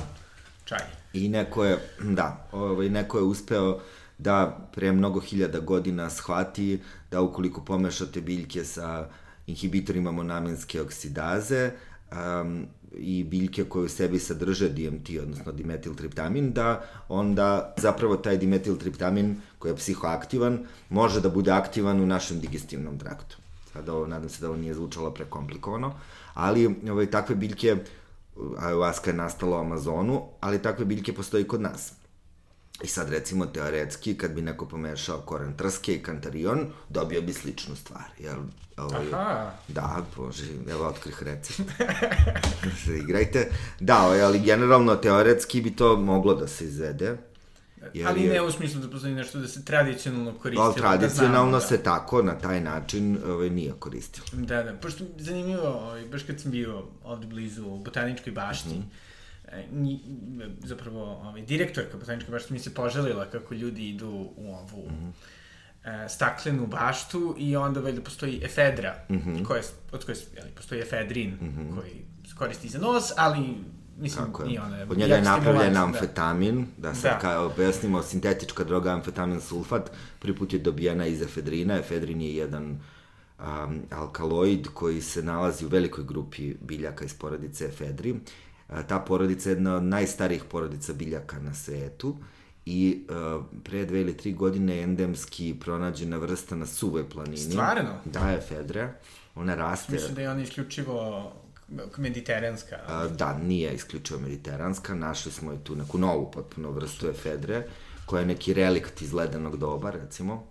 [0.65, 0.80] Čaj.
[1.13, 3.80] I neko je, da, ovaj, neko je uspeo
[4.17, 9.07] da pre mnogo hiljada godina shvati da ukoliko pomešate biljke sa
[9.47, 11.71] inhibitorima monamenske oksidaze
[12.11, 12.67] um,
[12.97, 19.71] i biljke koje u sebi sadrže DMT, odnosno dimetiltriptamin, da onda zapravo taj dimetiltriptamin koji
[19.71, 23.37] je psihoaktivan može da bude aktivan u našem digestivnom traktu.
[23.73, 25.93] Sad ovo, nadam se da ovo nije zvučalo prekomplikovano,
[26.33, 27.77] ali ovaj, takve biljke,
[28.37, 31.93] ayahuasca je nastala u Amazonu, ali takve biljke postoji kod nas.
[32.84, 37.75] I sad recimo teoretski, kad bi neko pomešao koren trske i kantarion, dobio bi sličnu
[37.75, 38.38] stvar, jel?
[38.77, 39.51] Ovaj, Aha.
[39.67, 41.71] Da, bože, evo otkrih recept.
[43.03, 43.51] Igrajte.
[43.79, 47.17] Da, ovaj, ali generalno teoretski bi to moglo da se izvede.
[47.93, 50.65] Jer ali ne u smislu da postoji nešto da se tradicionalno koristilo.
[50.65, 51.84] Ali da tradicionalno da znamo, se da.
[51.84, 54.25] tako, na taj način, ovaj, nije koristilo.
[54.31, 59.12] Da, da, pošto zanimljivo, ovaj, baš kad sam bio ovde blizu Botaničkoj bašti, mm -hmm
[59.72, 59.99] nji,
[60.64, 66.06] zapravo ovaj, direktorka botaničke bašte mi se poželila kako ljudi idu u ovu mm -hmm.
[66.06, 69.45] e, staklenu baštu i onda valjda postoji efedra, mm -hmm.
[69.45, 71.76] koje, od koje jeli, postoji efedrin mm -hmm.
[71.76, 71.91] koji
[72.30, 73.56] se koristi za nos, ali
[73.97, 74.86] mislim, Tako nije ona...
[74.89, 75.84] Od njega je napravljen da.
[75.84, 77.20] amfetamin, da, da sad da.
[77.20, 82.80] kao objasnimo, sintetička droga amfetamin sulfat, prvi put je dobijena iz efedrina, efedrin je jedan
[83.39, 88.16] um, alkaloid koji se nalazi u velikoj grupi biljaka iz porodice efedri
[88.88, 92.17] ta porodica je jedna od najstarijih porodica biljaka na svetu
[92.65, 97.38] i uh, pre dve ili tri godine je endemski pronađena vrsta na suvoj planini.
[97.38, 97.91] Stvarno?
[98.05, 98.93] Da, je Fedra.
[99.36, 99.93] Ona raste...
[99.93, 101.32] Mislim da je ona isključivo
[101.97, 102.76] mediteranska.
[102.88, 104.95] A, da, nije isključivo mediteranska.
[104.95, 107.67] Našli smo je tu neku novu potpuno vrstu efedre,
[108.05, 110.43] koja je neki relikt iz ledenog doba, recimo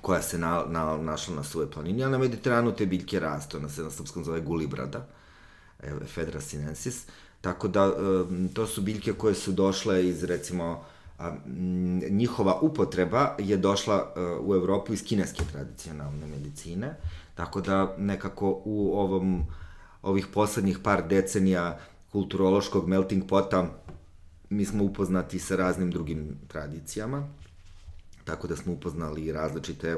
[0.00, 3.68] koja se na, na, našla na suve planini, a na Mediteranu te biljke rastu, ona
[3.68, 5.08] se na srpskom zove gulibrada,
[6.02, 7.04] Efedra sinensis.
[7.04, 7.92] Uh, Tako da,
[8.54, 10.84] to su biljke koje su došle iz, recimo,
[12.10, 16.96] njihova upotreba je došla e, u Evropu iz kineske tradicionalne medicine,
[17.34, 19.44] tako da nekako u ovom,
[20.02, 21.78] ovih poslednjih par decenija
[22.12, 23.66] kulturološkog melting pota
[24.50, 27.28] mi smo upoznati sa raznim drugim tradicijama,
[28.24, 29.96] tako da smo upoznali različite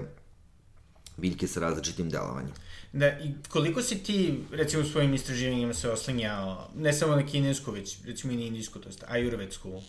[1.17, 2.53] biljke sa različitim delovanjem.
[2.93, 7.99] Da, i koliko si ti, recimo, svojim istraživanjima se oslanjao, ne samo na kinesku, već,
[8.05, 9.83] recimo, i na indijsku, to je ajurvedsku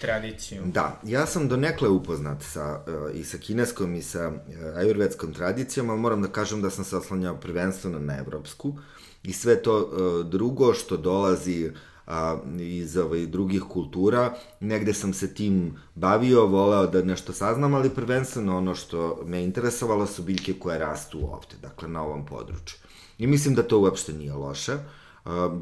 [0.00, 0.62] tradiciju?
[0.66, 5.90] Da, ja sam donekle upoznat sa, uh, i sa kineskom i sa uh, ajurvedskom tradicijom,
[5.90, 8.78] ali moram da kažem da sam se oslanjao prvenstveno na evropsku
[9.22, 11.78] i sve to uh, drugo što dolazi uh,
[12.08, 14.34] a, iz ovaj, drugih kultura.
[14.60, 20.06] Negde sam se tim bavio, voleo da nešto saznam, ali prvenstveno ono što me interesovalo
[20.06, 22.78] su biljke koje rastu ovde, dakle na ovom području.
[23.18, 24.74] I mislim da to uopšte nije loše.
[24.74, 24.80] Uh,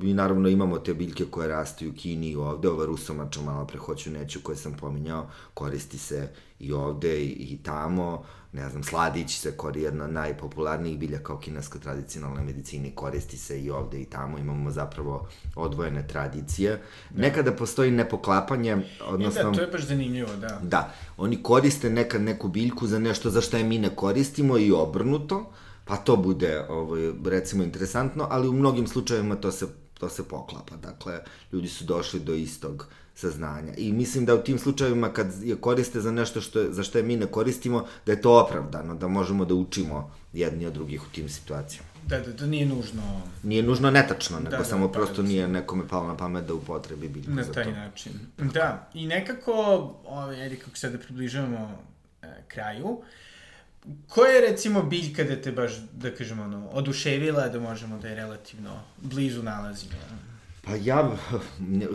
[0.02, 3.78] mi naravno imamo te biljke koje rastu u Kini i ovde, ova rusomača malo pre
[3.78, 8.24] hoću neću koje sam pominjao, koristi se i ovde i, i tamo.
[8.52, 13.62] ne znam, sladić se kori jedna od najpopularnijih biljaka u kineskoj tradicionalnoj medicini, koristi se
[13.62, 16.82] i ovde i tamo, imamo zapravo odvojene tradicije.
[17.10, 17.22] Da.
[17.22, 18.76] Nekada postoji nepoklapanje,
[19.08, 19.40] odnosno...
[19.40, 20.60] E da, to je baš zanimljivo, da.
[20.62, 24.72] Da, oni koriste nekad neku biljku za nešto za što je mi ne koristimo i
[24.72, 25.52] obrnuto,
[25.86, 29.66] pa to bude, ovaj, recimo, interesantno, ali u mnogim slučajevima to se,
[29.98, 30.76] to se poklapa.
[30.76, 31.20] Dakle,
[31.52, 33.72] ljudi su došli do istog saznanja.
[33.76, 37.04] I mislim da u tim slučajevima kad je koriste za nešto što za što je
[37.04, 41.12] mi ne koristimo, da je to opravdano, da možemo da učimo jedni od drugih u
[41.14, 41.88] tim situacijama.
[42.06, 43.02] Da, da, da nije nužno...
[43.42, 46.54] Nije nužno netačno, nego da, samo da, prosto da, nije nekome palo na pamet da
[46.54, 47.48] upotrebi biljku za to.
[47.48, 48.12] Na taj način.
[48.36, 48.52] Tako.
[48.52, 49.52] Da, i nekako,
[50.04, 51.78] ovaj, ajde kako se da približavamo
[52.22, 52.98] e, kraju,
[54.08, 58.14] Koja je recimo biljka da te baš, da kažemo, ono, oduševila da možemo da je
[58.14, 59.92] relativno blizu nalazimo?
[60.64, 61.16] Pa ja,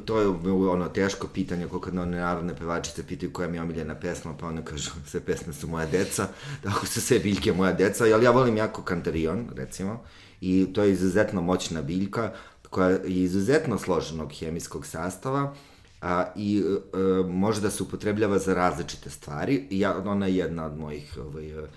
[0.05, 0.27] to je
[0.69, 4.47] ono teško pitanje, kako kad one narodne pevačice pitaju koja mi je omiljena pesma, pa
[4.47, 6.27] one kažu sve pesme su moja deca,
[6.63, 10.03] tako su sve biljke moja deca, ali ja volim jako kantarion, recimo,
[10.41, 12.33] i to je izuzetno moćna biljka,
[12.69, 15.55] koja je izuzetno složenog hemijskog sastava,
[16.02, 19.68] a, i a, e, može da se upotrebljava za različite stvari.
[19.70, 21.68] Ja, ona je jedna od mojih ovaj, e,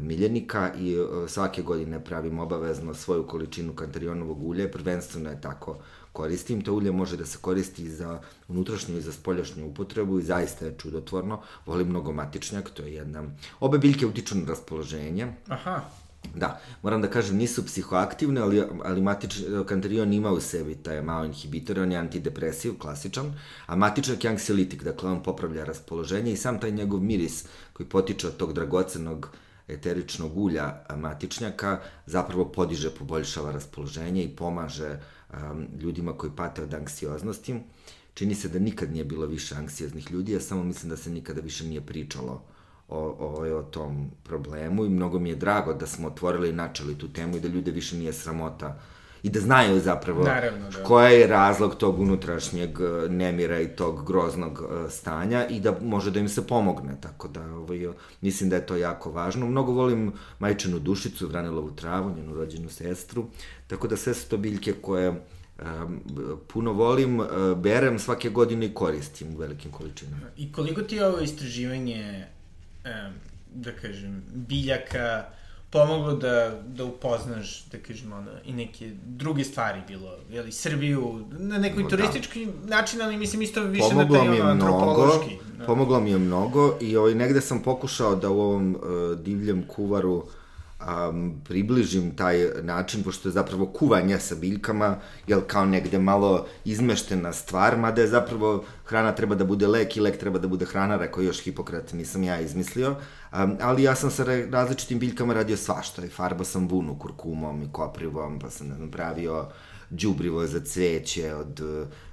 [0.00, 5.78] miljenika i e, svake godine pravim obavezno svoju količinu kantarionovog ulja, prvenstveno je tako
[6.12, 6.60] koristim.
[6.60, 10.78] To ulje može da se koristi za unutrašnju i za spoljašnju upotrebu i zaista je
[10.78, 11.40] čudotvorno.
[11.66, 13.24] Volim mnogo matičnjak, to je jedna...
[13.60, 15.32] Obe biljke utiču na raspoloženje.
[15.48, 15.80] Aha.
[16.34, 21.24] Da, moram da kažem, nisu psihoaktivne, ali, ali matič, kantarion ima u sebi taj malo
[21.24, 23.34] inhibitor, on je antidepresiv, klasičan,
[23.66, 28.26] a matičnak je anksiolitik, dakle on popravlja raspoloženje i sam taj njegov miris koji potiče
[28.26, 29.28] od tog dragocenog
[29.68, 34.98] eteričnog ulja matičnjaka zapravo podiže, poboljšava raspoloženje i pomaže
[35.32, 37.60] um, ljudima koji pate od anksioznosti.
[38.14, 41.40] Čini se da nikad nije bilo više anksioznih ljudi, ja samo mislim da se nikada
[41.40, 42.42] više nije pričalo
[42.92, 46.98] o, o, o tom problemu i mnogo mi je drago da smo otvorili i načeli
[46.98, 48.78] tu temu i da ljude više nije sramota
[49.22, 50.82] i da znaju zapravo Naravno, da.
[50.84, 56.10] koja je razlog tog unutrašnjeg e, nemira i tog groznog e, stanja i da može
[56.10, 57.86] da im se pomogne, tako da ovaj,
[58.20, 59.46] mislim da je to jako važno.
[59.46, 63.26] Mnogo volim majčinu dušicu, vranilovu travu, njenu rođenu sestru,
[63.66, 66.00] tako da sve su to biljke koje um,
[66.48, 67.20] puno volim,
[67.56, 70.26] berem svake godine i koristim u velikim količinama.
[70.36, 72.26] I koliko ti je ovo istraživanje,
[72.84, 73.12] um,
[73.54, 75.24] da kažem, biljaka,
[75.70, 81.58] pomoglo da, da upoznaš, da kažem, ono, i neke druge stvari bilo, jeli, Srbiju, na
[81.58, 82.76] nekoj turistički da.
[82.76, 85.38] način, ali mislim isto više pomoglo na taj ono, antropološki.
[85.58, 85.64] Da.
[85.64, 90.14] Pomoglo mi je mnogo i ovaj, negde sam pokušao da u ovom uh, divljem kuvaru
[90.14, 90.24] uh,
[91.10, 97.32] um, približim taj način, pošto je zapravo kuvanje sa biljkama, jel kao negde malo izmeštena
[97.32, 100.96] stvar, mada je zapravo hrana treba da bude lek i lek treba da bude hrana,
[100.96, 106.04] rekao još Hipokrat, nisam ja izmislio, um, ali ja sam sa različitim biljkama radio svašta
[106.04, 109.46] i farbao sam vunu kurkumom i koprivom, pa sam ne znam, pravio
[109.90, 111.60] đubrivo za cveće od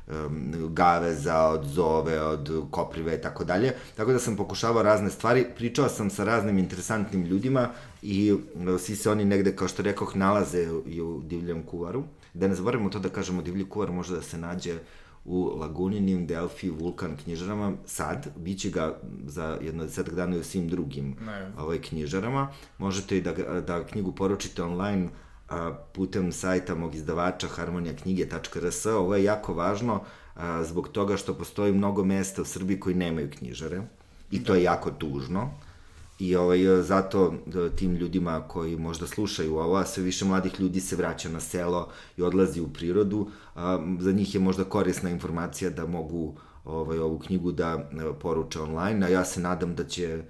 [0.10, 3.74] um, gaveza, od zove, od koprive i tako dalje.
[3.96, 7.70] Tako da sam pokušavao razne stvari, pričao sam sa raznim interesantnim ljudima
[8.02, 8.40] i uh,
[8.80, 12.04] svi se oni negde, kao što rekoh, nalaze i u divljem kuvaru.
[12.34, 14.80] Da ne zaboravimo to da kažemo, divlji kuvar može da se nađe
[15.26, 20.44] u Laguninim, Delfi, Vulkan knjižarama sad, bit će ga za jedno desetak dana i u
[20.44, 21.52] svim drugim ne.
[21.58, 22.52] ovaj, knjižarama.
[22.78, 25.10] Možete i da, da knjigu poručite online
[25.50, 28.86] a, putem sajta mog izdavača harmonija.knjige.rs.
[28.86, 30.04] Ovo je jako važno
[30.36, 33.82] a, zbog toga što postoji mnogo mesta u Srbiji koji nemaju knjižare
[34.32, 35.50] i to je jako tužno.
[36.20, 40.80] I ovaj, zato da, tim ljudima koji možda slušaju ovo, a sve više mladih ljudi
[40.80, 45.70] se vraća na selo i odlazi u prirodu, a, za njih je možda korisna informacija
[45.70, 46.36] da mogu
[46.66, 47.90] ovaj, ovu knjigu da
[48.22, 50.24] poruče online, a ja se nadam da će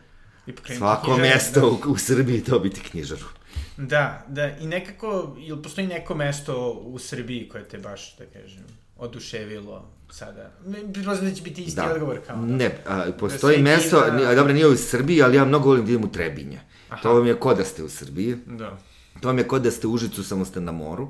[0.77, 1.67] svako mesto da.
[1.67, 3.38] u, u Srbiji dobiti knjižaru.
[3.77, 8.63] Da, da, i nekako, ili postoji neko mesto u Srbiji koje te baš, da kažem,
[8.97, 10.51] oduševilo sada?
[10.93, 11.93] Pretpostavljam da će biti isti da.
[11.93, 12.41] odgovor kao da.
[12.41, 14.35] Ne, a, da postoji da mesto, da...
[14.35, 16.61] dobro, nije u Srbiji, ali ja mnogo volim da idem u Trebinje.
[16.89, 17.01] Aha.
[17.01, 18.37] To vam je kod da ste u Srbiji.
[18.45, 18.77] Da.
[19.21, 21.07] To vam je kod da ste u Užicu, samo ste na moru.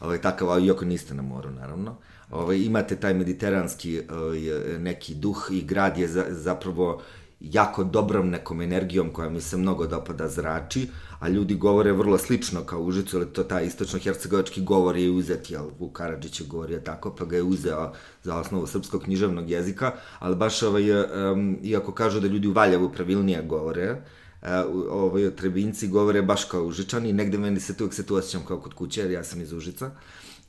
[0.00, 1.96] Ovaj, takav, iako niste na moru, naravno.
[2.30, 4.40] Ovaj, imate taj mediteranski ovaj,
[4.78, 7.02] neki duh i grad je za, zapravo
[7.40, 10.88] jako dobrom nekom energijom koja mi se mnogo dopada zrači,
[11.18, 15.64] a ljudi govore vrlo slično kao Užicu, ali to taj istočno-hercegovački govor je uzet, jel,
[15.78, 20.36] Vuk Karadžić je govorio tako, pa ga je uzeo za osnovu srpskog književnog jezika, ali
[20.36, 24.48] baš ovaj, um, iako kažu da ljudi u Valjevu pravilnije govore, uh,
[24.90, 28.74] ovaj, trebinci govore baš kao Užičani, negde meni se tu se tu osjećam kao kod
[28.74, 29.90] kuće, jer ja sam iz Užica,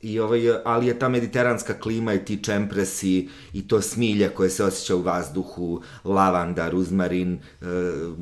[0.02, 4.64] I ovaj, ali je ta mediteranska klima i ti čempresi i to smilje koje se
[4.64, 7.64] osjeća u vazduhu, lavanda, ruzmarin, e,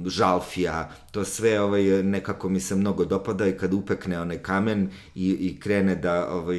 [0.07, 5.31] žalfija, to sve ovaj, nekako mi se mnogo dopada i kad upekne onaj kamen i,
[5.31, 6.59] i krene da ovaj,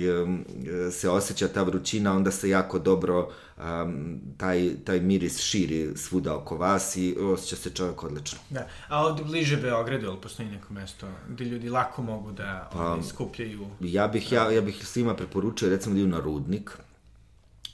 [0.91, 3.29] se osjeća ta vrućina, onda se jako dobro
[3.61, 8.39] um, taj, taj miris širi svuda oko vas i osjeća se čovjek odlično.
[8.49, 13.03] Da, a ovde bliže Beogradu, ali postoji neko mesto gde ljudi lako mogu da ovaj,
[13.03, 13.67] skupljaju?
[13.79, 16.71] Ja bih, ja, ja bih svima preporučio recimo da idu na Rudnik,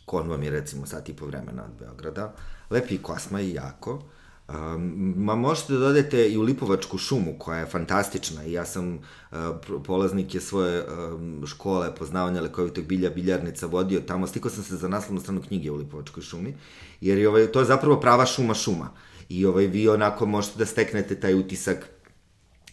[0.06, 2.34] kon vam je recimo sat i po vremena od Beograda,
[2.70, 4.04] lepi kosma i jako,
[4.50, 8.94] Um, ma možete da dodete i u Lipovačku šumu koja je fantastična i ja sam
[8.94, 9.38] uh,
[9.86, 14.88] polaznik je svoje um, škole poznavanja lekovitog bilja biljarnica vodio tamo, stikao sam se za
[14.88, 16.54] naslovnu stranu knjige u Lipovačkoj šumi,
[17.02, 18.90] jer je, ovaj, to je zapravo prava šuma šuma
[19.30, 21.90] i ovaj, vi onako možete da steknete taj utisak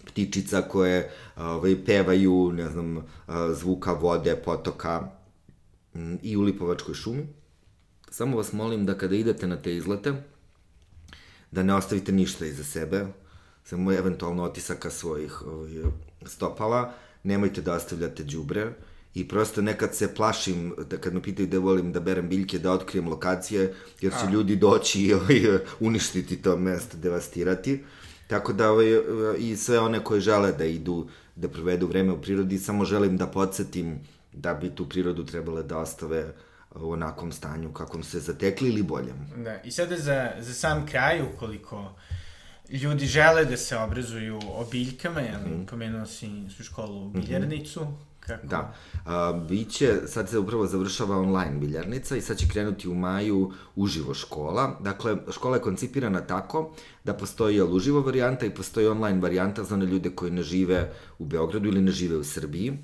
[0.06, 3.06] ptičica koje ovaj, pevaju, ne znam,
[3.52, 5.10] zvuka vode, potoka
[6.22, 7.26] i u Lipovačkoj šumi.
[8.10, 10.14] Samo vas molim da kada idete na te izlete,
[11.54, 13.06] da ne ostavite ništa iza sebe,
[13.64, 15.72] samo eventualno otisaka svojih ovaj,
[16.26, 16.92] stopala,
[17.22, 18.72] nemojte da ostavljate džubre,
[19.14, 22.72] i prosto nekad se plašim, da kad me pitaju da volim da berem biljke, da
[22.72, 24.30] otkrijem lokacije, jer će A.
[24.30, 27.84] ljudi doći i ovaj, uništiti to mesto, devastirati.
[28.26, 28.86] Tako da ovaj,
[29.38, 33.26] i sve one koje žele da idu, da provedu vreme u prirodi, samo želim da
[33.26, 34.00] podsjetim
[34.32, 36.34] da bi tu prirodu trebale da ostave uh,
[36.74, 39.16] u onakvom stanju kakvom se zatekli ili boljem.
[39.44, 41.94] Da, i sada za, za sam kraj, ukoliko
[42.70, 45.66] ljudi žele da se obrazuju o biljkama, jel, mm.
[45.66, 47.20] pomenuo si su školu mhm.
[47.20, 48.14] biljarnicu, mm -hmm.
[48.26, 48.46] Kako?
[48.46, 48.74] Da.
[49.06, 54.14] A, biće, sad se upravo završava online biljarnica i sad će krenuti u maju uživo
[54.14, 54.78] škola.
[54.80, 59.86] Dakle, škola je koncipirana tako da postoji uživo varijanta i postoji online varijanta za one
[59.86, 62.78] ljude koji ne žive u Beogradu ili ne žive u Srbiji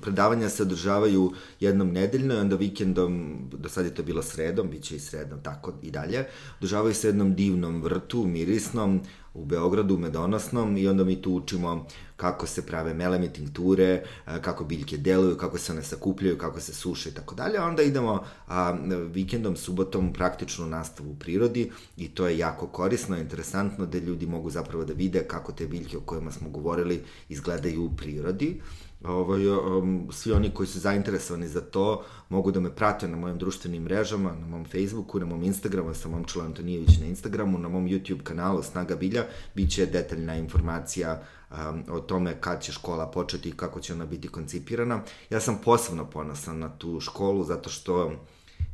[0.00, 4.96] predavanja se održavaju jednom nedeljno, onda vikendom, do sad je to bilo sredom, bit će
[4.96, 6.24] i sredom, tako i dalje,
[6.58, 9.00] održavaju se jednom divnom vrtu, mirisnom,
[9.34, 11.86] u Beogradu, medonosnom, i onda mi tu učimo
[12.16, 14.04] kako se prave meleme tinkture,
[14.40, 17.60] kako biljke deluju, kako se one sakupljaju, kako se suše i tako dalje.
[17.60, 18.76] Onda idemo a,
[19.12, 24.50] vikendom, subotom praktičnu nastavu u prirodi i to je jako korisno, interesantno da ljudi mogu
[24.50, 28.60] zapravo da vide kako te biljke o kojima smo govorili izgledaju u prirodi
[29.04, 33.38] ovaj, um, svi oni koji su zainteresovani za to mogu da me prate na mojim
[33.38, 37.86] društvenim mrežama, na mom Facebooku, na mom Instagramu, sam Momčilo Antonijević na Instagramu, na mom
[37.86, 39.24] YouTube kanalu Snaga Bilja,
[39.54, 44.06] bit će detaljna informacija um, o tome kad će škola početi i kako će ona
[44.06, 45.02] biti koncipirana.
[45.30, 48.12] Ja sam posebno ponosan na tu školu zato što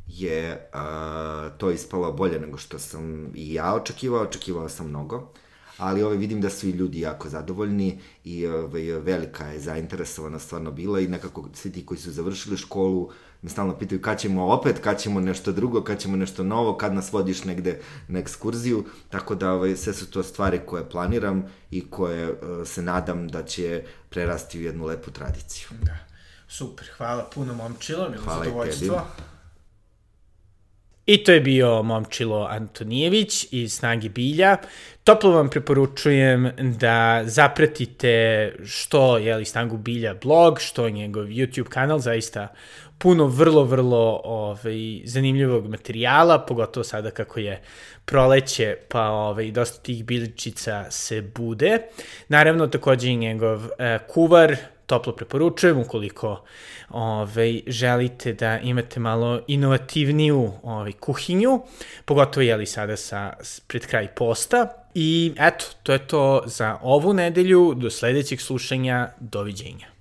[0.07, 5.17] je uh, to ispalo bolje nego što sam i ja očekivao, očekivao sam mnogo.
[5.17, 5.29] Uh,
[5.79, 10.71] ali ovaj, vidim da su i ljudi jako zadovoljni i ovaj, velika je zainteresovana stvarno
[10.71, 13.11] bila i nekako svi ti koji su završili školu
[13.43, 16.95] me stalno pitaju kad ćemo opet, kad ćemo nešto drugo, kad ćemo nešto novo, kad
[16.95, 21.91] nas vodiš negde na ekskurziju, tako da ovaj, sve su to stvari koje planiram i
[21.91, 25.69] koje uh, se nadam da će prerasti u jednu lepu tradiciju.
[25.83, 25.97] Da.
[26.49, 28.87] Super, hvala puno momčilo, bilo hvala zadovoljstvo.
[28.87, 29.38] I tebi.
[31.09, 34.57] I to je bio Momčilo Antonijević iz Snagi Bilja.
[35.05, 41.99] Toplo vam preporučujem da zapratite što je li Snagu Bilja blog, što njegov YouTube kanal,
[41.99, 42.49] zaista
[42.99, 47.63] puno vrlo, vrlo ovaj, zanimljivog materijala, pogotovo sada kako je
[48.05, 51.79] proleće, pa ovaj, dosta tih biljčica se bude.
[52.29, 54.57] Naravno, takođe i njegov eh, kuvar,
[54.89, 56.45] toplo preporučujem ukoliko
[56.91, 61.61] ovaj, želite da imate malo inovativniju ovaj, kuhinju,
[62.05, 63.33] pogotovo je li sada sa,
[63.67, 64.69] pred kraj posta.
[64.95, 67.75] I eto, to je to za ovu nedelju.
[67.77, 69.09] Do sledećeg slušanja.
[69.21, 69.98] Doviđenja.